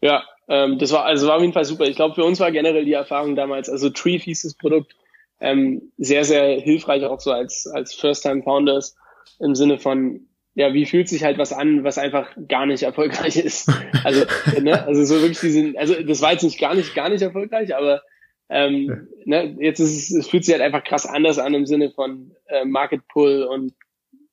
[0.00, 1.84] Ja, ähm, das war also war auf jeden Fall super.
[1.84, 4.96] Ich glaube, für uns war generell die Erfahrung damals, also Tree hieß das Produkt,
[5.38, 8.96] ähm, sehr, sehr hilfreich auch so als, als First-Time-Founders,
[9.38, 13.36] im Sinne von, ja, wie fühlt sich halt was an, was einfach gar nicht erfolgreich
[13.36, 13.70] ist.
[14.04, 14.24] Also,
[14.60, 17.76] ne, also so wirklich diesen, also das war jetzt nicht gar nicht, gar nicht erfolgreich,
[17.76, 18.02] aber
[18.48, 21.92] ähm, ne, jetzt ist es, es fühlt sich halt einfach krass anders an im Sinne
[21.92, 23.72] von äh, Market Pull und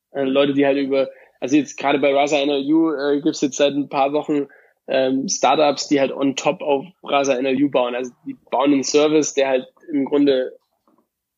[0.09, 1.09] äh, Leute, die halt über,
[1.39, 4.47] also jetzt gerade bei Rasa NLU äh, gibt es jetzt seit ein paar Wochen
[4.87, 7.95] ähm, Startups, die halt on top auf Rasa NLU bauen.
[7.95, 10.57] Also die bauen einen Service, der halt im Grunde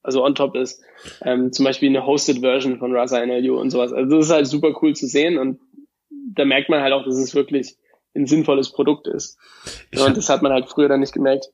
[0.03, 0.81] also on top ist.
[1.21, 3.93] Ähm, zum Beispiel eine Hosted Version von Rasa NLU und sowas.
[3.93, 5.59] Also das ist halt super cool zu sehen und
[6.09, 7.75] da merkt man halt auch, dass es wirklich
[8.15, 9.37] ein sinnvolles Produkt ist.
[9.91, 11.51] Ich und das hat man halt früher dann nicht gemerkt.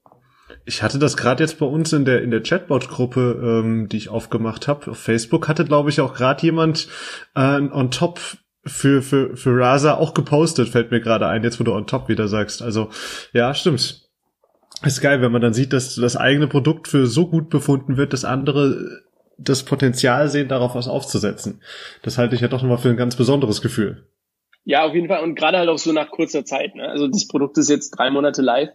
[0.65, 4.09] Ich hatte das gerade jetzt bei uns in der in der Chatbot-Gruppe, ähm, die ich
[4.09, 6.87] aufgemacht habe auf Facebook, hatte glaube ich auch gerade jemand
[7.35, 8.19] äh, on top
[8.65, 12.09] für für für Rasa auch gepostet, fällt mir gerade ein, jetzt wo du on top
[12.09, 12.61] wieder sagst.
[12.61, 12.89] Also
[13.33, 14.07] ja, stimmt
[14.85, 18.13] ist geil, wenn man dann sieht, dass das eigene Produkt für so gut befunden wird,
[18.13, 19.01] dass andere
[19.37, 21.61] das Potenzial sehen, darauf was aufzusetzen.
[22.03, 24.07] Das halte ich ja doch nochmal für ein ganz besonderes Gefühl.
[24.65, 25.23] Ja, auf jeden Fall.
[25.23, 26.75] Und gerade halt auch so nach kurzer Zeit.
[26.75, 26.87] Ne?
[26.87, 28.69] Also das Produkt ist jetzt drei Monate live.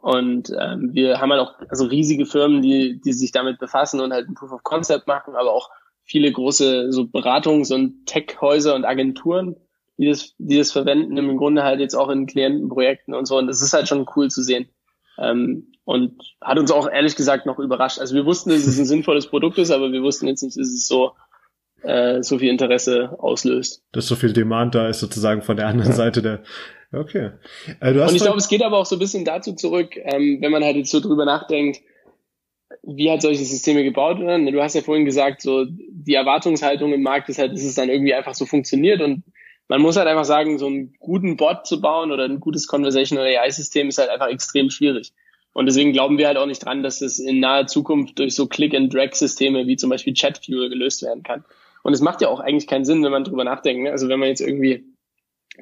[0.00, 4.12] Und ähm, wir haben halt auch also riesige Firmen, die, die sich damit befassen und
[4.12, 5.70] halt ein Proof of Concept machen, aber auch
[6.04, 9.56] viele große so Beratungs- und Tech-Häuser und Agenturen,
[9.98, 13.36] die das, die das verwenden, im Grunde halt jetzt auch in Klientenprojekten und so.
[13.36, 14.70] Und das ist halt schon cool zu sehen.
[15.18, 17.98] Ähm, und hat uns auch ehrlich gesagt noch überrascht.
[17.98, 20.68] Also wir wussten, dass es ein sinnvolles Produkt ist, aber wir wussten jetzt nicht, dass
[20.68, 21.12] es so
[21.82, 23.82] äh, so viel Interesse auslöst.
[23.92, 26.42] Dass so viel Demand da ist sozusagen von der anderen Seite der.
[26.92, 27.30] Okay.
[27.80, 30.50] Äh, und ich glaube, es geht aber auch so ein bisschen dazu zurück, ähm, wenn
[30.50, 31.80] man halt jetzt so drüber nachdenkt,
[32.82, 34.50] wie halt solche Systeme gebaut werden.
[34.50, 37.88] Du hast ja vorhin gesagt, so die Erwartungshaltung im Markt ist halt, dass es dann
[37.88, 39.22] irgendwie einfach so funktioniert und
[39.68, 43.24] man muss halt einfach sagen, so einen guten Bot zu bauen oder ein gutes Conversational
[43.24, 45.12] AI-System ist halt einfach extrem schwierig.
[45.52, 48.46] Und deswegen glauben wir halt auch nicht dran, dass es in naher Zukunft durch so
[48.46, 51.44] Click-and-Drag-Systeme wie zum Beispiel ChatFuel gelöst werden kann.
[51.82, 53.84] Und es macht ja auch eigentlich keinen Sinn, wenn man drüber nachdenkt.
[53.84, 53.90] Ne?
[53.90, 54.84] Also wenn man jetzt irgendwie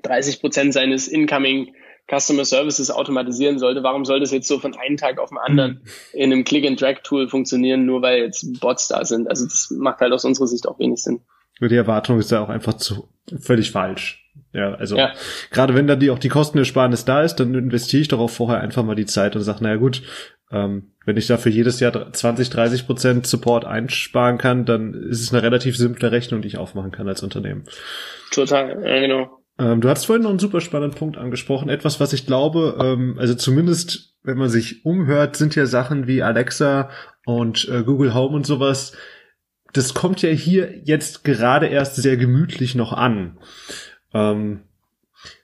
[0.02, 1.74] 30 Prozent seines Incoming
[2.10, 5.82] Customer Services automatisieren sollte, warum soll das jetzt so von einem Tag auf den anderen
[5.82, 5.88] mhm.
[6.12, 9.28] in einem Click-and-Drag-Tool funktionieren, nur weil jetzt Bots da sind?
[9.28, 11.20] Also das macht halt aus unserer Sicht auch wenig Sinn.
[11.60, 13.08] Die Erwartung ist ja auch einfach zu
[13.40, 14.24] völlig falsch.
[14.52, 15.12] Ja, also ja.
[15.50, 18.60] gerade wenn dann die auch die Kostenersparnis da ist, dann investiere ich doch auch vorher
[18.60, 20.02] einfach mal die Zeit und sage, naja gut,
[20.50, 25.32] ähm, wenn ich dafür jedes Jahr 20, 30 Prozent Support einsparen kann, dann ist es
[25.32, 27.64] eine relativ simple Rechnung, die ich aufmachen kann als Unternehmen.
[28.30, 29.38] Total, ja, genau.
[29.58, 31.68] Ähm, du hast vorhin noch einen super spannenden Punkt angesprochen.
[31.68, 36.22] Etwas, was ich glaube, ähm, also zumindest, wenn man sich umhört, sind ja Sachen wie
[36.22, 36.90] Alexa
[37.26, 38.96] und äh, Google Home und sowas.
[39.72, 43.38] Das kommt ja hier jetzt gerade erst sehr gemütlich noch an.
[44.14, 44.60] Ähm,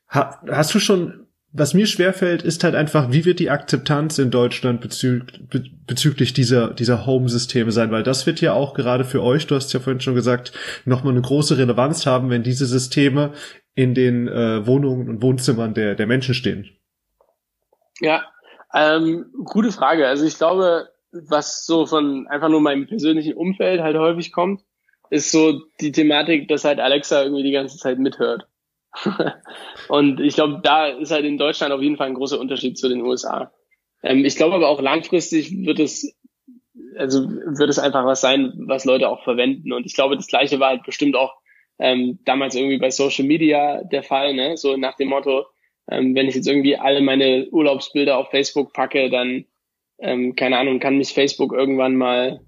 [0.08, 1.23] ha hast du schon
[1.56, 6.32] was mir schwerfällt, ist halt einfach, wie wird die Akzeptanz in Deutschland bezü be bezüglich
[6.32, 9.80] dieser, dieser Home-Systeme sein, weil das wird ja auch gerade für euch, du hast ja
[9.80, 10.52] vorhin schon gesagt,
[10.86, 13.34] nochmal eine große Relevanz haben, wenn diese Systeme
[13.74, 16.70] in den äh, Wohnungen und Wohnzimmern der, der Menschen stehen.
[18.00, 18.24] Ja,
[18.74, 20.08] ähm, gute Frage.
[20.08, 24.62] Also ich glaube, was so von einfach nur meinem persönlichen Umfeld halt häufig kommt,
[25.10, 28.48] ist so die Thematik, dass halt Alexa irgendwie die ganze Zeit mithört.
[29.88, 32.88] Und ich glaube, da ist halt in Deutschland auf jeden Fall ein großer Unterschied zu
[32.88, 33.52] den USA.
[34.02, 36.16] Ähm, ich glaube aber auch langfristig wird es,
[36.96, 39.72] also wird es einfach was sein, was Leute auch verwenden.
[39.72, 41.34] Und ich glaube, das Gleiche war halt bestimmt auch
[41.78, 44.56] ähm, damals irgendwie bei Social Media der Fall, ne?
[44.56, 45.46] So nach dem Motto,
[45.90, 49.44] ähm, wenn ich jetzt irgendwie alle meine Urlaubsbilder auf Facebook packe, dann,
[49.98, 52.40] ähm, keine Ahnung, kann mich Facebook irgendwann mal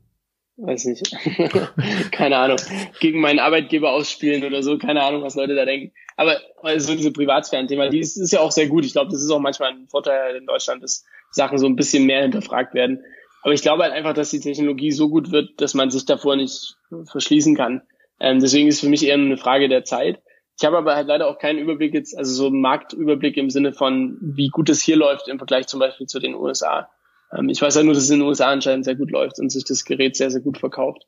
[0.57, 1.15] weiß nicht,
[2.13, 2.59] keine Ahnung,
[3.01, 5.93] gegen meinen Arbeitgeber ausspielen oder so, keine Ahnung, was Leute da denken.
[6.17, 8.85] Aber also diese Privatsphären-Thema, die ist, ist ja auch sehr gut.
[8.85, 12.07] Ich glaube, das ist auch manchmal ein Vorteil in Deutschland, dass Sachen so ein bisschen
[12.07, 13.05] mehr hinterfragt werden.
[13.43, 16.37] Aber ich glaube halt einfach, dass die Technologie so gut wird, dass man sich davor
[16.37, 17.83] nicht verschließen kann.
[18.19, 20.21] Ähm, deswegen ist für mich eher eine Frage der Zeit.
[20.59, 23.75] Ich habe aber halt leider auch keinen Überblick jetzt, also so einen Marktüberblick im Sinne
[23.75, 26.89] von, wie gut es hier läuft im Vergleich zum Beispiel zu den USA.
[27.33, 29.51] Ähm, ich weiß ja nur, dass es in den USA anscheinend sehr gut läuft und
[29.51, 31.07] sich das Gerät sehr, sehr gut verkauft.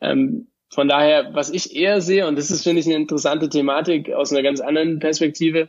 [0.00, 4.12] Ähm, von daher, was ich eher sehe, und das ist, finde ich, eine interessante Thematik
[4.12, 5.68] aus einer ganz anderen Perspektive,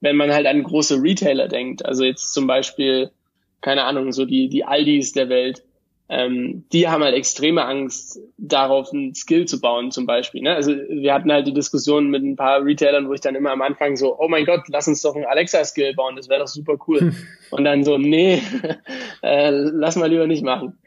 [0.00, 3.10] wenn man halt an große Retailer denkt, also jetzt zum Beispiel,
[3.60, 5.62] keine Ahnung, so die, die Aldis der Welt,
[6.10, 10.42] ähm, die haben halt extreme Angst darauf, ein Skill zu bauen zum Beispiel.
[10.42, 10.56] Ne?
[10.56, 13.62] Also wir hatten halt die Diskussion mit ein paar Retailern, wo ich dann immer am
[13.62, 16.76] Anfang so, oh mein Gott, lass uns doch ein Alexa-Skill bauen, das wäre doch super
[16.88, 17.14] cool.
[17.52, 18.42] Und dann so, nee,
[19.22, 20.78] äh, lass mal lieber nicht machen.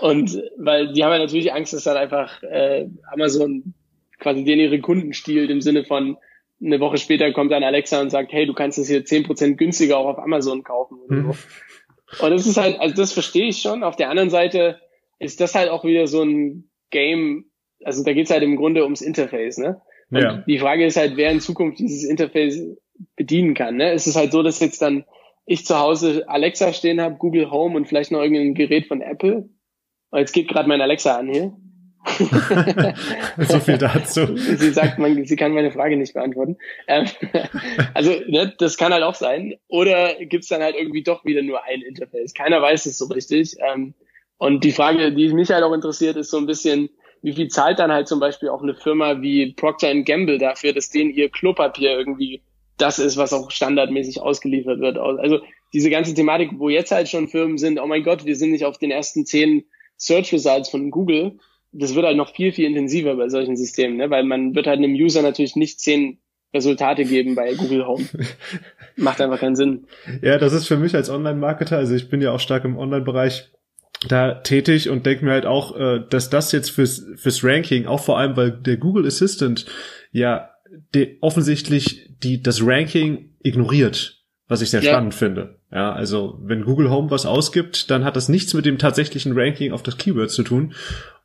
[0.00, 3.74] Und weil die haben ja natürlich Angst, dass dann einfach äh, Amazon
[4.18, 6.16] quasi den ihre Kunden stiehlt im Sinne von,
[6.62, 9.58] eine Woche später kommt dann Alexa und sagt, hey, du kannst es hier zehn Prozent
[9.58, 10.98] günstiger auch auf Amazon kaufen.
[11.06, 11.36] Oder so.
[12.18, 13.84] Und das ist halt, also das verstehe ich schon.
[13.84, 14.80] Auf der anderen Seite
[15.18, 17.46] ist das halt auch wieder so ein Game,
[17.84, 19.80] also da geht's halt im Grunde ums Interface, ne?
[20.10, 20.42] Und ja.
[20.46, 22.60] die Frage ist halt, wer in Zukunft dieses Interface
[23.16, 23.76] bedienen kann.
[23.76, 23.92] Ne?
[23.92, 25.04] Es ist halt so, dass jetzt dann
[25.46, 29.48] ich zu Hause Alexa stehen habe, Google Home und vielleicht noch irgendein Gerät von Apple.
[30.10, 31.56] Und jetzt geht gerade mein Alexa an hier.
[33.38, 34.36] so viel dazu.
[34.36, 36.56] sie sagt, man, sie kann meine Frage nicht beantworten.
[36.88, 37.06] Ähm,
[37.94, 39.54] also ne, das kann halt auch sein.
[39.68, 42.32] Oder gibt's dann halt irgendwie doch wieder nur ein Interface?
[42.34, 43.56] Keiner weiß es so richtig.
[43.60, 43.94] Ähm,
[44.38, 46.88] und die Frage, die mich halt auch interessiert, ist so ein bisschen,
[47.22, 50.88] wie viel zahlt dann halt zum Beispiel auch eine Firma wie Procter Gamble dafür, dass
[50.88, 52.42] denen ihr Klopapier irgendwie
[52.78, 54.96] das ist, was auch standardmäßig ausgeliefert wird.
[54.96, 55.40] Also
[55.74, 58.64] diese ganze Thematik, wo jetzt halt schon Firmen sind, oh mein Gott, wir sind nicht
[58.64, 59.64] auf den ersten zehn
[59.96, 61.38] Search Results von Google,
[61.72, 64.10] das wird halt noch viel, viel intensiver bei solchen Systemen, ne?
[64.10, 66.18] weil man wird halt einem User natürlich nicht zehn
[66.52, 68.04] Resultate geben bei Google Home.
[68.96, 69.86] Macht einfach keinen Sinn.
[70.20, 73.50] Ja, das ist für mich als Online-Marketer, also ich bin ja auch stark im Online-Bereich
[74.08, 78.00] da tätig und denke mir halt auch, äh, dass das jetzt fürs, fürs Ranking, auch
[78.00, 79.66] vor allem, weil der Google Assistant
[80.10, 80.50] ja
[80.94, 84.92] die, offensichtlich die, das Ranking ignoriert, was ich sehr ja.
[84.92, 85.60] spannend finde.
[85.70, 89.72] Ja, also wenn Google Home was ausgibt, dann hat das nichts mit dem tatsächlichen Ranking
[89.72, 90.74] auf das Keyword zu tun.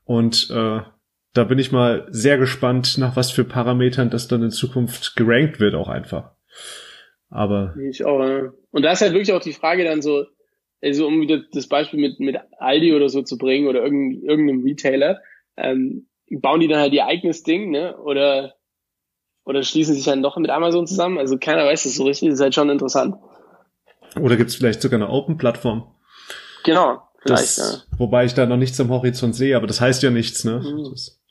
[0.05, 0.81] Und äh,
[1.33, 5.59] da bin ich mal sehr gespannt, nach was für Parametern das dann in Zukunft gerankt
[5.59, 6.31] wird, auch einfach.
[7.29, 7.75] Aber.
[7.89, 8.53] Ich auch, ja.
[8.71, 10.25] Und da ist halt wirklich auch die Frage dann so,
[10.81, 14.63] also um wieder das Beispiel mit, mit Aldi oder so zu bringen oder irgendein, irgendeinem
[14.63, 15.19] Retailer,
[15.57, 17.97] ähm, bauen die dann halt ihr eigenes Ding, ne?
[17.97, 18.55] Oder,
[19.43, 21.17] oder schließen sich dann doch mit Amazon zusammen?
[21.17, 23.15] Also keiner weiß das so richtig, das ist halt schon interessant.
[24.19, 25.91] Oder gibt's vielleicht sogar eine Open-Plattform?
[26.63, 27.01] Genau.
[27.25, 27.97] Das, ja.
[27.97, 30.59] Wobei ich da noch nichts am Horizont sehe, aber das heißt ja nichts, ne?
[30.59, 30.91] Mhm.
[30.91, 31.21] Das,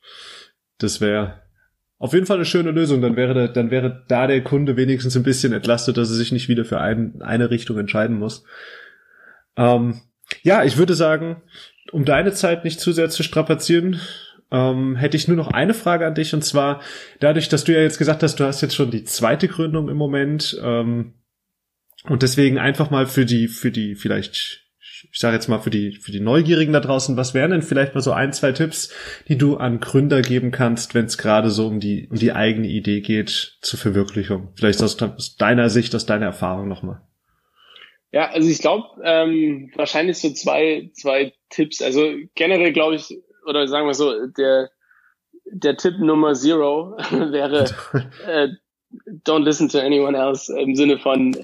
[0.77, 1.41] das wäre
[1.97, 3.01] auf jeden Fall eine schöne Lösung.
[3.01, 6.49] Dann wäre, dann wäre da der Kunde wenigstens ein bisschen entlastet, dass er sich nicht
[6.49, 8.43] wieder für ein, eine Richtung entscheiden muss.
[9.55, 10.01] Ähm,
[10.43, 11.41] ja, ich würde sagen,
[11.91, 14.01] um deine Zeit nicht zu sehr zu strapazieren,
[14.51, 16.81] ähm, hätte ich nur noch eine Frage an dich und zwar
[17.19, 19.97] dadurch, dass du ja jetzt gesagt hast, du hast jetzt schon die zweite Gründung im
[19.97, 20.59] Moment.
[20.61, 21.13] Ähm,
[22.07, 24.64] Und deswegen einfach mal für die, für die vielleicht
[25.15, 27.95] ich sage jetzt mal für die, für die Neugierigen da draußen, was wären denn vielleicht
[27.95, 28.93] mal so ein, zwei Tipps,
[29.29, 32.67] die du an Gründer geben kannst, wenn es gerade so um die, um die eigene
[32.67, 34.49] Idee geht zur Verwirklichung?
[34.57, 37.01] Vielleicht aus, aus deiner Sicht, aus deiner Erfahrung nochmal.
[38.11, 41.81] Ja, also ich glaube, ähm, wahrscheinlich so zwei, zwei Tipps.
[41.81, 44.69] Also generell glaube ich, oder sagen wir so, der,
[45.45, 47.69] der Tipp Nummer Zero wäre,
[48.27, 48.49] äh,
[49.25, 51.37] don't listen to anyone else im Sinne von,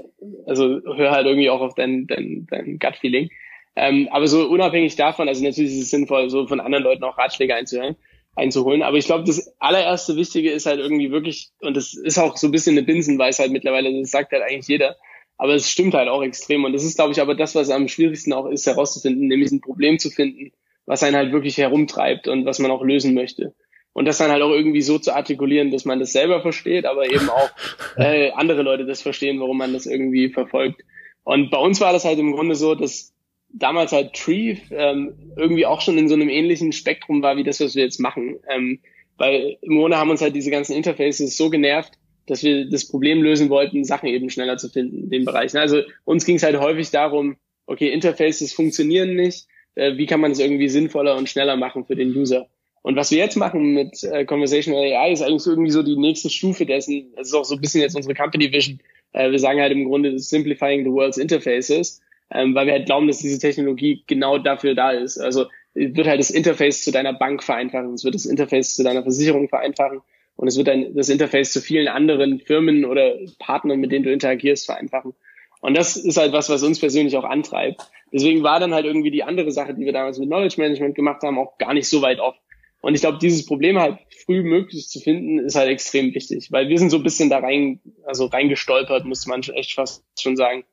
[0.45, 3.29] also hör halt irgendwie auch auf dein, dein, dein Gut-Feeling.
[3.75, 7.17] Ähm, aber so unabhängig davon, also natürlich ist es sinnvoll, so von anderen Leuten auch
[7.17, 7.95] Ratschläge einzuhören,
[8.36, 8.84] einzuholen.
[8.84, 12.47] Aber ich glaube, das allererste Wichtige ist halt irgendwie wirklich, und das ist auch so
[12.47, 14.97] ein bisschen eine Binsenweisheit mittlerweile, das sagt halt eigentlich jeder,
[15.38, 16.65] aber es stimmt halt auch extrem.
[16.65, 19.62] Und das ist, glaube ich, aber das, was am schwierigsten auch ist, herauszufinden, nämlich ein
[19.62, 20.51] Problem zu finden,
[20.86, 23.53] was einen halt wirklich herumtreibt und was man auch lösen möchte.
[23.93, 27.12] Und das dann halt auch irgendwie so zu artikulieren, dass man das selber versteht, aber
[27.12, 27.49] eben auch
[27.97, 30.81] äh, andere Leute das verstehen, warum man das irgendwie verfolgt.
[31.23, 33.13] Und bei uns war das halt im Grunde so, dass
[33.53, 37.59] damals halt Tree ähm, irgendwie auch schon in so einem ähnlichen Spektrum war, wie das,
[37.59, 38.39] was wir jetzt machen.
[38.49, 38.79] Ähm,
[39.17, 41.93] weil im Grunde haben uns halt diese ganzen Interfaces so genervt,
[42.25, 45.55] dass wir das Problem lösen wollten, Sachen eben schneller zu finden in dem Bereich.
[45.55, 47.35] Also uns ging es halt häufig darum,
[47.65, 51.95] okay, Interfaces funktionieren nicht, äh, wie kann man es irgendwie sinnvoller und schneller machen für
[51.95, 52.47] den User?
[52.83, 55.97] Und was wir jetzt machen mit äh, Conversational AI ist eigentlich so irgendwie so die
[55.97, 57.13] nächste Stufe dessen.
[57.15, 58.79] Das ist auch so ein bisschen jetzt unsere Company Vision.
[59.13, 62.01] Äh, wir sagen halt im Grunde Simplifying the World's Interfaces,
[62.32, 65.17] ähm, weil wir halt glauben, dass diese Technologie genau dafür da ist.
[65.17, 69.04] Also wird halt das Interface zu deiner Bank vereinfachen, es wird das Interface zu deiner
[69.04, 70.02] Versicherung vereinfachen
[70.36, 74.12] und es wird dann das Interface zu vielen anderen Firmen oder Partnern, mit denen du
[74.12, 75.13] interagierst, vereinfachen.
[75.62, 77.82] Und das ist halt was, was uns persönlich auch antreibt.
[78.12, 81.22] Deswegen war dann halt irgendwie die andere Sache, die wir damals mit Knowledge Management gemacht
[81.22, 82.36] haben, auch gar nicht so weit off.
[82.82, 86.67] Und ich glaube, dieses Problem halt früh möglich zu finden, ist halt extrem wichtig, weil
[86.67, 90.63] wir sind so ein bisschen da rein, also reingestolpert, muss man echt fast schon sagen.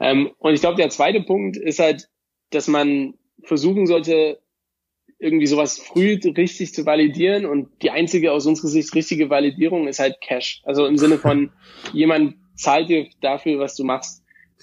[0.00, 2.08] Ähm, und ich glaube, der zweite Punkt ist halt,
[2.50, 4.40] dass man versuchen sollte,
[5.18, 9.98] irgendwie sowas früh richtig zu validieren und die einzige aus unserer Sicht richtige Validierung ist
[9.98, 10.62] halt Cash.
[10.64, 11.50] Also im Sinne von
[11.92, 14.22] jemand zahlt dir dafür, was du machst.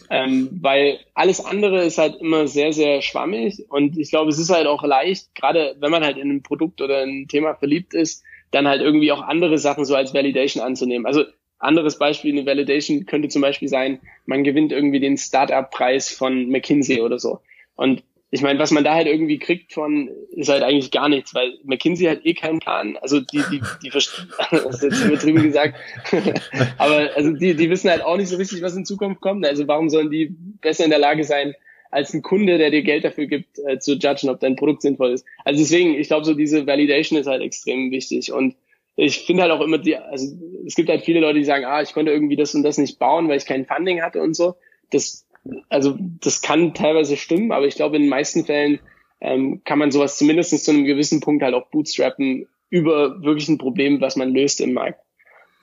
[0.09, 4.49] Ähm, weil alles andere ist halt immer sehr, sehr schwammig und ich glaube, es ist
[4.49, 8.21] halt auch leicht, gerade wenn man halt in ein Produkt oder ein Thema verliebt ist,
[8.51, 11.05] dann halt irgendwie auch andere Sachen so als Validation anzunehmen.
[11.05, 11.23] Also
[11.59, 17.01] anderes Beispiel, eine Validation könnte zum Beispiel sein, man gewinnt irgendwie den Startup-Preis von McKinsey
[17.01, 17.39] oder so.
[17.75, 21.33] Und ich meine, was man da halt irgendwie kriegt von, ist halt eigentlich gar nichts,
[21.33, 22.97] weil McKinsey hat eh keinen Plan.
[22.97, 25.75] Also die, die, die verstehen, das ist jetzt übertrieben gesagt.
[26.77, 29.45] Aber also die, die wissen halt auch nicht so richtig, was in Zukunft kommt.
[29.45, 31.53] Also warum sollen die besser in der Lage sein,
[31.91, 35.11] als ein Kunde, der dir Geld dafür gibt, äh, zu judgen, ob dein Produkt sinnvoll
[35.11, 35.25] ist.
[35.45, 38.33] Also deswegen, ich glaube, so diese Validation ist halt extrem wichtig.
[38.33, 38.55] Und
[38.95, 41.81] ich finde halt auch immer die, also es gibt halt viele Leute, die sagen, ah,
[41.81, 44.55] ich konnte irgendwie das und das nicht bauen, weil ich kein Funding hatte und so.
[44.91, 45.25] Das
[45.69, 48.79] also das kann teilweise stimmen, aber ich glaube, in den meisten Fällen
[49.21, 53.57] ähm, kann man sowas zumindest zu einem gewissen Punkt halt auch bootstrappen über wirklich ein
[53.57, 54.99] Problem, was man löst im Markt.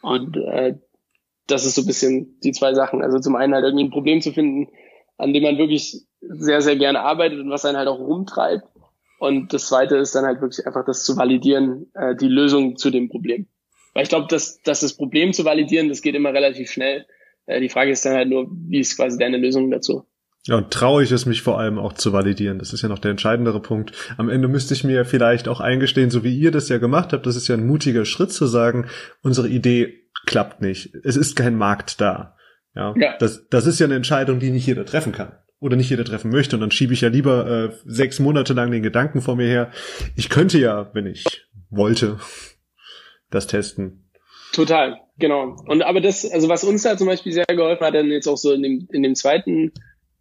[0.02, 0.76] Und äh,
[1.46, 3.02] das ist so ein bisschen die zwei Sachen.
[3.02, 4.68] Also zum einen halt irgendwie ein Problem zu finden,
[5.18, 8.64] an dem man wirklich sehr, sehr gerne arbeitet und was einen halt auch rumtreibt.
[9.22, 12.90] Und das zweite ist dann halt wirklich einfach das zu validieren, äh, die Lösung zu
[12.90, 13.46] dem Problem.
[13.94, 17.06] Weil ich glaube, dass, dass das Problem zu validieren, das geht immer relativ schnell.
[17.46, 20.08] Äh, die Frage ist dann halt nur, wie ist quasi deine Lösung dazu?
[20.48, 22.58] Ja, und traue ich es mich vor allem auch zu validieren.
[22.58, 23.92] Das ist ja noch der entscheidendere Punkt.
[24.16, 27.24] Am Ende müsste ich mir vielleicht auch eingestehen, so wie ihr das ja gemacht habt,
[27.24, 28.88] das ist ja ein mutiger Schritt zu sagen,
[29.22, 30.96] unsere Idee klappt nicht.
[31.04, 32.34] Es ist kein Markt da.
[32.74, 33.16] Ja, ja.
[33.18, 35.30] Das, das ist ja eine Entscheidung, die nicht jeder treffen kann.
[35.62, 36.56] Oder nicht jeder treffen möchte.
[36.56, 39.70] Und dann schiebe ich ja lieber äh, sechs Monate lang den Gedanken vor mir her.
[40.16, 41.24] Ich könnte ja, wenn ich
[41.70, 42.18] wollte,
[43.30, 44.10] das testen.
[44.52, 45.56] Total, genau.
[45.68, 48.36] Und aber das, also was uns da zum Beispiel sehr geholfen hat, dann jetzt auch
[48.36, 49.70] so in dem, in dem zweiten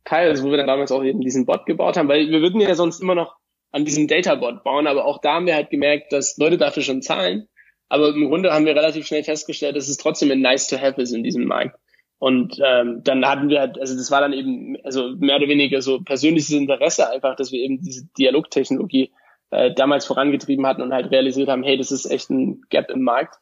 [0.05, 2.61] Teil, also wo wir dann damals auch eben diesen Bot gebaut haben, weil wir würden
[2.61, 3.35] ja sonst immer noch
[3.71, 7.01] an diesem Data-Bot bauen, aber auch da haben wir halt gemerkt, dass Leute dafür schon
[7.01, 7.47] zahlen.
[7.89, 11.01] Aber im Grunde haben wir relativ schnell festgestellt, dass es trotzdem ein nice to have
[11.01, 11.77] ist in diesem Markt.
[12.21, 15.81] Und ähm, dann hatten wir halt, also das war dann eben, also mehr oder weniger
[15.81, 19.11] so persönliches Interesse einfach, dass wir eben diese Dialogtechnologie
[19.49, 23.01] äh, damals vorangetrieben hatten und halt realisiert haben, hey, das ist echt ein Gap im
[23.01, 23.39] Markt.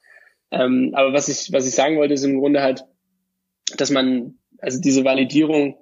[0.49, 2.86] Ähm, aber was ich, was ich sagen wollte, ist im Grunde halt,
[3.75, 5.75] dass man, also diese Validierung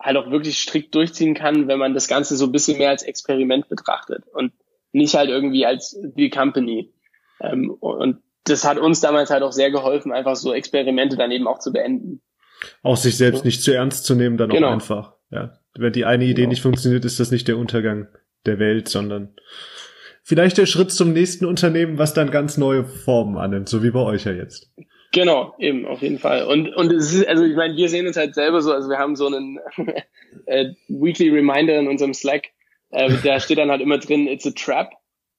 [0.00, 3.02] halt auch wirklich strikt durchziehen kann, wenn man das Ganze so ein bisschen mehr als
[3.02, 4.52] Experiment betrachtet und
[4.92, 6.92] nicht halt irgendwie als die Company.
[7.40, 11.46] Ähm, und das hat uns damals halt auch sehr geholfen, einfach so Experimente dann eben
[11.46, 12.20] auch zu beenden.
[12.82, 14.68] Auch sich selbst nicht zu ernst zu nehmen, dann genau.
[14.68, 15.14] auch einfach.
[15.30, 15.58] Ja.
[15.74, 16.50] Wenn die eine Idee genau.
[16.50, 18.08] nicht funktioniert, ist das nicht der Untergang
[18.46, 19.34] der Welt, sondern
[20.22, 24.00] vielleicht der Schritt zum nächsten Unternehmen, was dann ganz neue Formen annimmt, so wie bei
[24.00, 24.70] euch ja jetzt.
[25.12, 26.44] Genau, eben, auf jeden Fall.
[26.44, 28.98] Und, und es ist, also ich meine, wir sehen uns halt selber so, also wir
[28.98, 29.58] haben so einen
[30.46, 32.48] äh, Weekly Reminder in unserem Slack,
[32.90, 34.92] äh, da steht dann halt immer drin, it's a trap.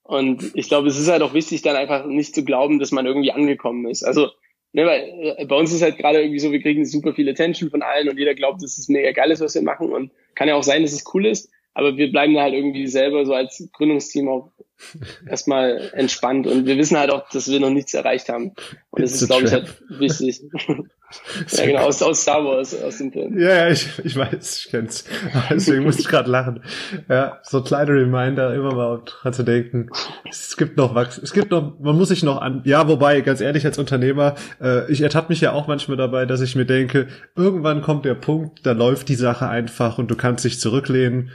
[0.04, 3.06] Und ich glaube, es ist halt auch wichtig, dann einfach nicht zu glauben, dass man
[3.06, 4.04] irgendwie angekommen ist.
[4.04, 4.28] Also,
[4.72, 7.70] ne, weil äh, bei uns ist halt gerade irgendwie so, wir kriegen super viel Attention
[7.70, 9.92] von allen und jeder glaubt, dass es mega geil ist, was wir machen.
[9.92, 12.86] Und kann ja auch sein, dass es cool ist, aber wir bleiben da halt irgendwie
[12.86, 14.52] selber so als Gründungsteam auch
[15.28, 18.52] erstmal entspannt und wir wissen halt auch, dass wir noch nichts erreicht haben.
[18.94, 20.40] Und das ist, glaube ich, halt wichtig.
[21.50, 23.36] ja, genau, aus, aus Star Wars, aus dem Film.
[23.36, 25.04] Ja, ja, ich, ich weiß, ich kenn's.
[25.50, 26.62] Deswegen muss ich gerade lachen.
[27.08, 29.90] Ja, so kleine Reminder, immer mal dran zu denken.
[30.30, 33.40] Es gibt noch Wachs, es gibt noch, man muss sich noch an, ja, wobei, ganz
[33.40, 37.08] ehrlich, als Unternehmer, äh, ich ertappe mich ja auch manchmal dabei, dass ich mir denke,
[37.34, 41.30] irgendwann kommt der Punkt, da läuft die Sache einfach und du kannst dich zurücklehnen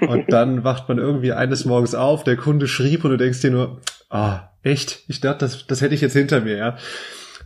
[0.00, 3.50] und dann wacht man irgendwie eines Morgens auf, der Kunde schrieb und du denkst dir
[3.50, 5.02] nur, ah, echt?
[5.08, 6.76] Ich dachte, das, das hätte ich jetzt hinter mir, ja.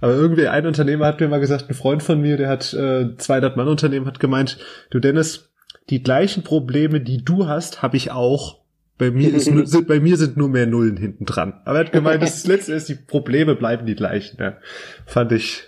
[0.01, 3.17] Aber irgendwie ein Unternehmer hat mir mal gesagt, ein Freund von mir, der hat äh,
[3.17, 4.59] 200 Mann Unternehmen, hat gemeint,
[4.91, 5.51] du Dennis,
[5.89, 8.61] die gleichen Probleme, die du hast, habe ich auch.
[8.99, 11.61] Bei mir, ist, sind, bei mir sind nur mehr Nullen hinten dran.
[11.65, 14.39] Aber er hat gemeint, das letzte ist, die Probleme bleiben die gleichen.
[14.41, 14.59] Ja.
[15.07, 15.65] Fand ich,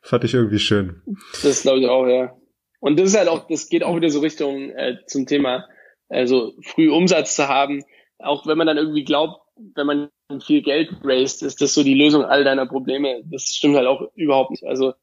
[0.00, 1.02] fand ich irgendwie schön.
[1.42, 2.34] Das glaube ich auch, ja.
[2.80, 5.68] Und das ist halt auch, das geht auch wieder so Richtung äh, zum Thema,
[6.08, 7.84] also früh Umsatz zu haben.
[8.18, 9.40] Auch wenn man dann irgendwie glaubt,
[9.74, 10.08] wenn man
[10.40, 13.22] viel Geld raised, ist das so die Lösung all deiner Probleme.
[13.24, 14.64] Das stimmt halt auch überhaupt nicht.
[14.64, 14.94] Also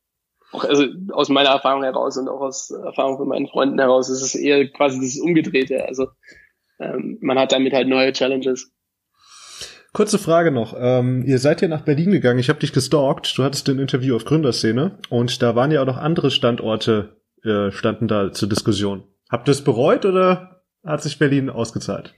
[0.52, 4.22] auch also aus meiner Erfahrung heraus und auch aus Erfahrung von meinen Freunden heraus ist
[4.22, 5.86] es eher quasi das Umgedrehte.
[5.86, 6.08] Also
[6.80, 8.72] ähm, man hat damit halt neue Challenges.
[9.92, 10.76] Kurze Frage noch.
[10.78, 12.40] Ähm, ihr seid ja nach Berlin gegangen.
[12.40, 13.38] Ich habe dich gestalkt.
[13.38, 17.72] Du hattest ein Interview auf Gründerszene und da waren ja auch noch andere Standorte äh,
[17.72, 19.04] standen da zur Diskussion.
[19.30, 22.16] Habt ihr es bereut oder hat sich Berlin ausgezahlt?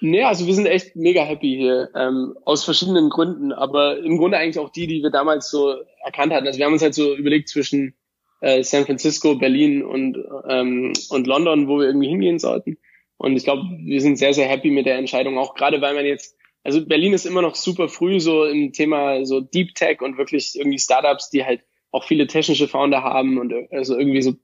[0.00, 4.36] Nee, also wir sind echt mega happy hier, ähm, aus verschiedenen Gründen, aber im Grunde
[4.36, 5.74] eigentlich auch die, die wir damals so
[6.04, 6.46] erkannt hatten.
[6.46, 7.94] Also wir haben uns halt so überlegt zwischen
[8.40, 10.18] äh, San Francisco, Berlin und,
[10.48, 12.78] ähm, und London, wo wir irgendwie hingehen sollten.
[13.16, 16.04] Und ich glaube, wir sind sehr, sehr happy mit der Entscheidung, auch gerade weil man
[16.04, 20.18] jetzt, also Berlin ist immer noch super früh so im Thema so Deep Tech und
[20.18, 24.34] wirklich irgendwie Startups, die halt auch viele technische Founder haben und also irgendwie so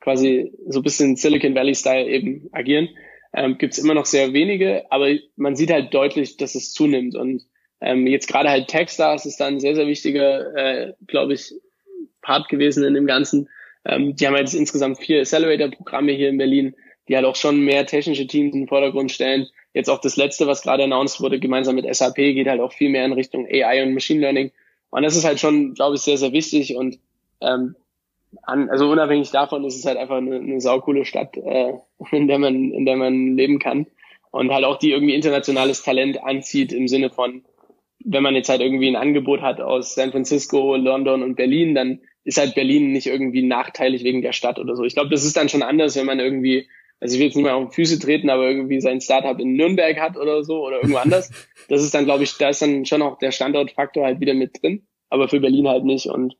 [0.00, 2.88] quasi so bisschen Silicon Valley Style eben agieren
[3.32, 7.14] ähm, gibt es immer noch sehr wenige, aber man sieht halt deutlich, dass es zunimmt.
[7.14, 7.44] Und
[7.80, 11.54] ähm, jetzt gerade halt Techstars ist da ein sehr, sehr wichtiger, äh, glaube ich,
[12.22, 13.48] Part gewesen in dem Ganzen.
[13.84, 16.74] Ähm, die haben jetzt insgesamt vier Accelerator-Programme hier in Berlin,
[17.08, 19.46] die halt auch schon mehr technische Teams in den Vordergrund stellen.
[19.72, 22.90] Jetzt auch das letzte, was gerade announced wurde, gemeinsam mit SAP, geht halt auch viel
[22.90, 24.50] mehr in Richtung AI und Machine Learning.
[24.90, 26.74] Und das ist halt schon, glaube ich, sehr, sehr wichtig.
[26.74, 26.98] Und
[27.40, 27.76] ähm,
[28.42, 31.74] an, also unabhängig davon ist es halt einfach eine, eine saukoole Stadt, äh,
[32.12, 33.86] in der man, in der man leben kann.
[34.30, 37.44] Und halt auch die irgendwie internationales Talent anzieht im Sinne von,
[38.04, 42.00] wenn man jetzt halt irgendwie ein Angebot hat aus San Francisco, London und Berlin, dann
[42.24, 44.84] ist halt Berlin nicht irgendwie nachteilig wegen der Stadt oder so.
[44.84, 46.68] Ich glaube, das ist dann schon anders, wenn man irgendwie,
[47.00, 49.98] also ich will jetzt nicht mal auf Füße treten, aber irgendwie sein Startup in Nürnberg
[49.98, 51.30] hat oder so oder irgendwo anders.
[51.68, 54.62] Das ist dann, glaube ich, da ist dann schon auch der Standortfaktor halt wieder mit
[54.62, 56.06] drin, aber für Berlin halt nicht.
[56.06, 56.36] Und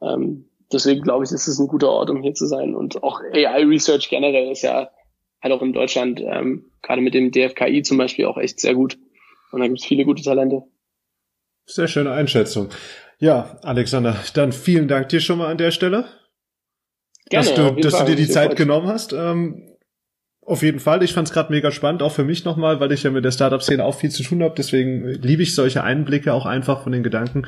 [0.00, 2.74] ähm, deswegen glaube ich, ist es ein guter Ort, um hier zu sein.
[2.74, 4.90] Und auch AI-Research generell ist ja
[5.42, 8.98] halt auch in Deutschland, ähm, gerade mit dem DFKI zum Beispiel, auch echt sehr gut.
[9.52, 10.64] Und da gibt es viele gute Talente.
[11.66, 12.68] Sehr schöne Einschätzung.
[13.18, 16.06] Ja, Alexander, dann vielen Dank dir schon mal an der Stelle.
[17.30, 19.12] Gerne, dass du, dass du dir die Zeit genommen hast.
[19.12, 19.73] Ähm,
[20.46, 21.02] auf jeden Fall.
[21.02, 23.30] Ich fand es gerade mega spannend, auch für mich nochmal, weil ich ja mit der
[23.30, 24.54] Startup-Szene auch viel zu tun habe.
[24.56, 27.46] Deswegen liebe ich solche Einblicke auch einfach von den Gedanken.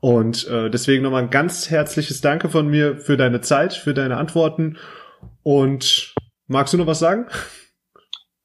[0.00, 4.16] Und äh, deswegen nochmal ein ganz herzliches Danke von mir für deine Zeit, für deine
[4.16, 4.78] Antworten.
[5.42, 6.14] Und
[6.46, 7.26] magst du noch was sagen?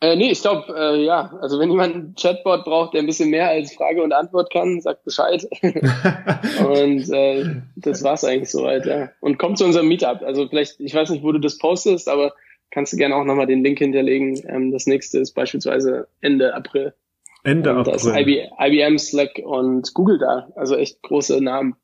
[0.04, 3.30] Äh, nee, ich glaube, äh, ja, also wenn jemand einen Chatbot braucht, der ein bisschen
[3.30, 5.48] mehr als Frage und Antwort kann, sagt Bescheid.
[5.62, 9.12] und äh, das war's eigentlich soweit, ja.
[9.22, 10.22] Und kommt zu unserem Meetup.
[10.24, 12.34] Also vielleicht, ich weiß nicht, wo du das postest, aber
[12.74, 14.42] kannst du gerne auch nochmal den Link hinterlegen.
[14.48, 16.94] Ähm, das nächste ist beispielsweise Ende April.
[17.44, 17.94] Ende und April.
[17.94, 20.50] Da ist IBM, Slack und Google da.
[20.56, 21.76] Also echt große Namen.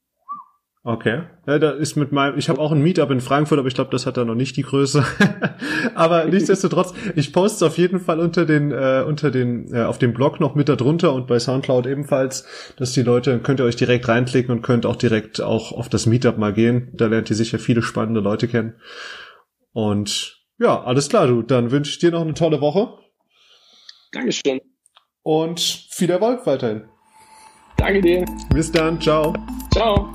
[0.82, 1.24] Okay.
[1.46, 3.92] Ja, da ist mit meinem, ich habe auch ein Meetup in Frankfurt, aber ich glaube,
[3.92, 5.06] das hat da noch nicht die Größe.
[5.94, 10.00] aber nichtsdestotrotz, ich poste es auf jeden Fall unter den, äh, unter den, äh, auf
[10.00, 13.76] dem Blog noch mit darunter und bei Soundcloud ebenfalls, dass die Leute, könnt ihr euch
[13.76, 16.90] direkt reinklicken und könnt auch direkt auch auf das Meetup mal gehen.
[16.94, 18.76] Da lernt ihr sicher viele spannende Leute kennen.
[19.74, 21.42] Und ja, alles klar, du.
[21.42, 22.98] Dann wünsche ich dir noch eine tolle Woche.
[24.12, 24.60] Dankeschön.
[25.24, 26.88] Und viel Erfolg weiterhin.
[27.78, 28.26] Danke dir.
[28.54, 29.00] Bis dann.
[29.00, 29.34] Ciao.
[29.72, 30.10] Ciao.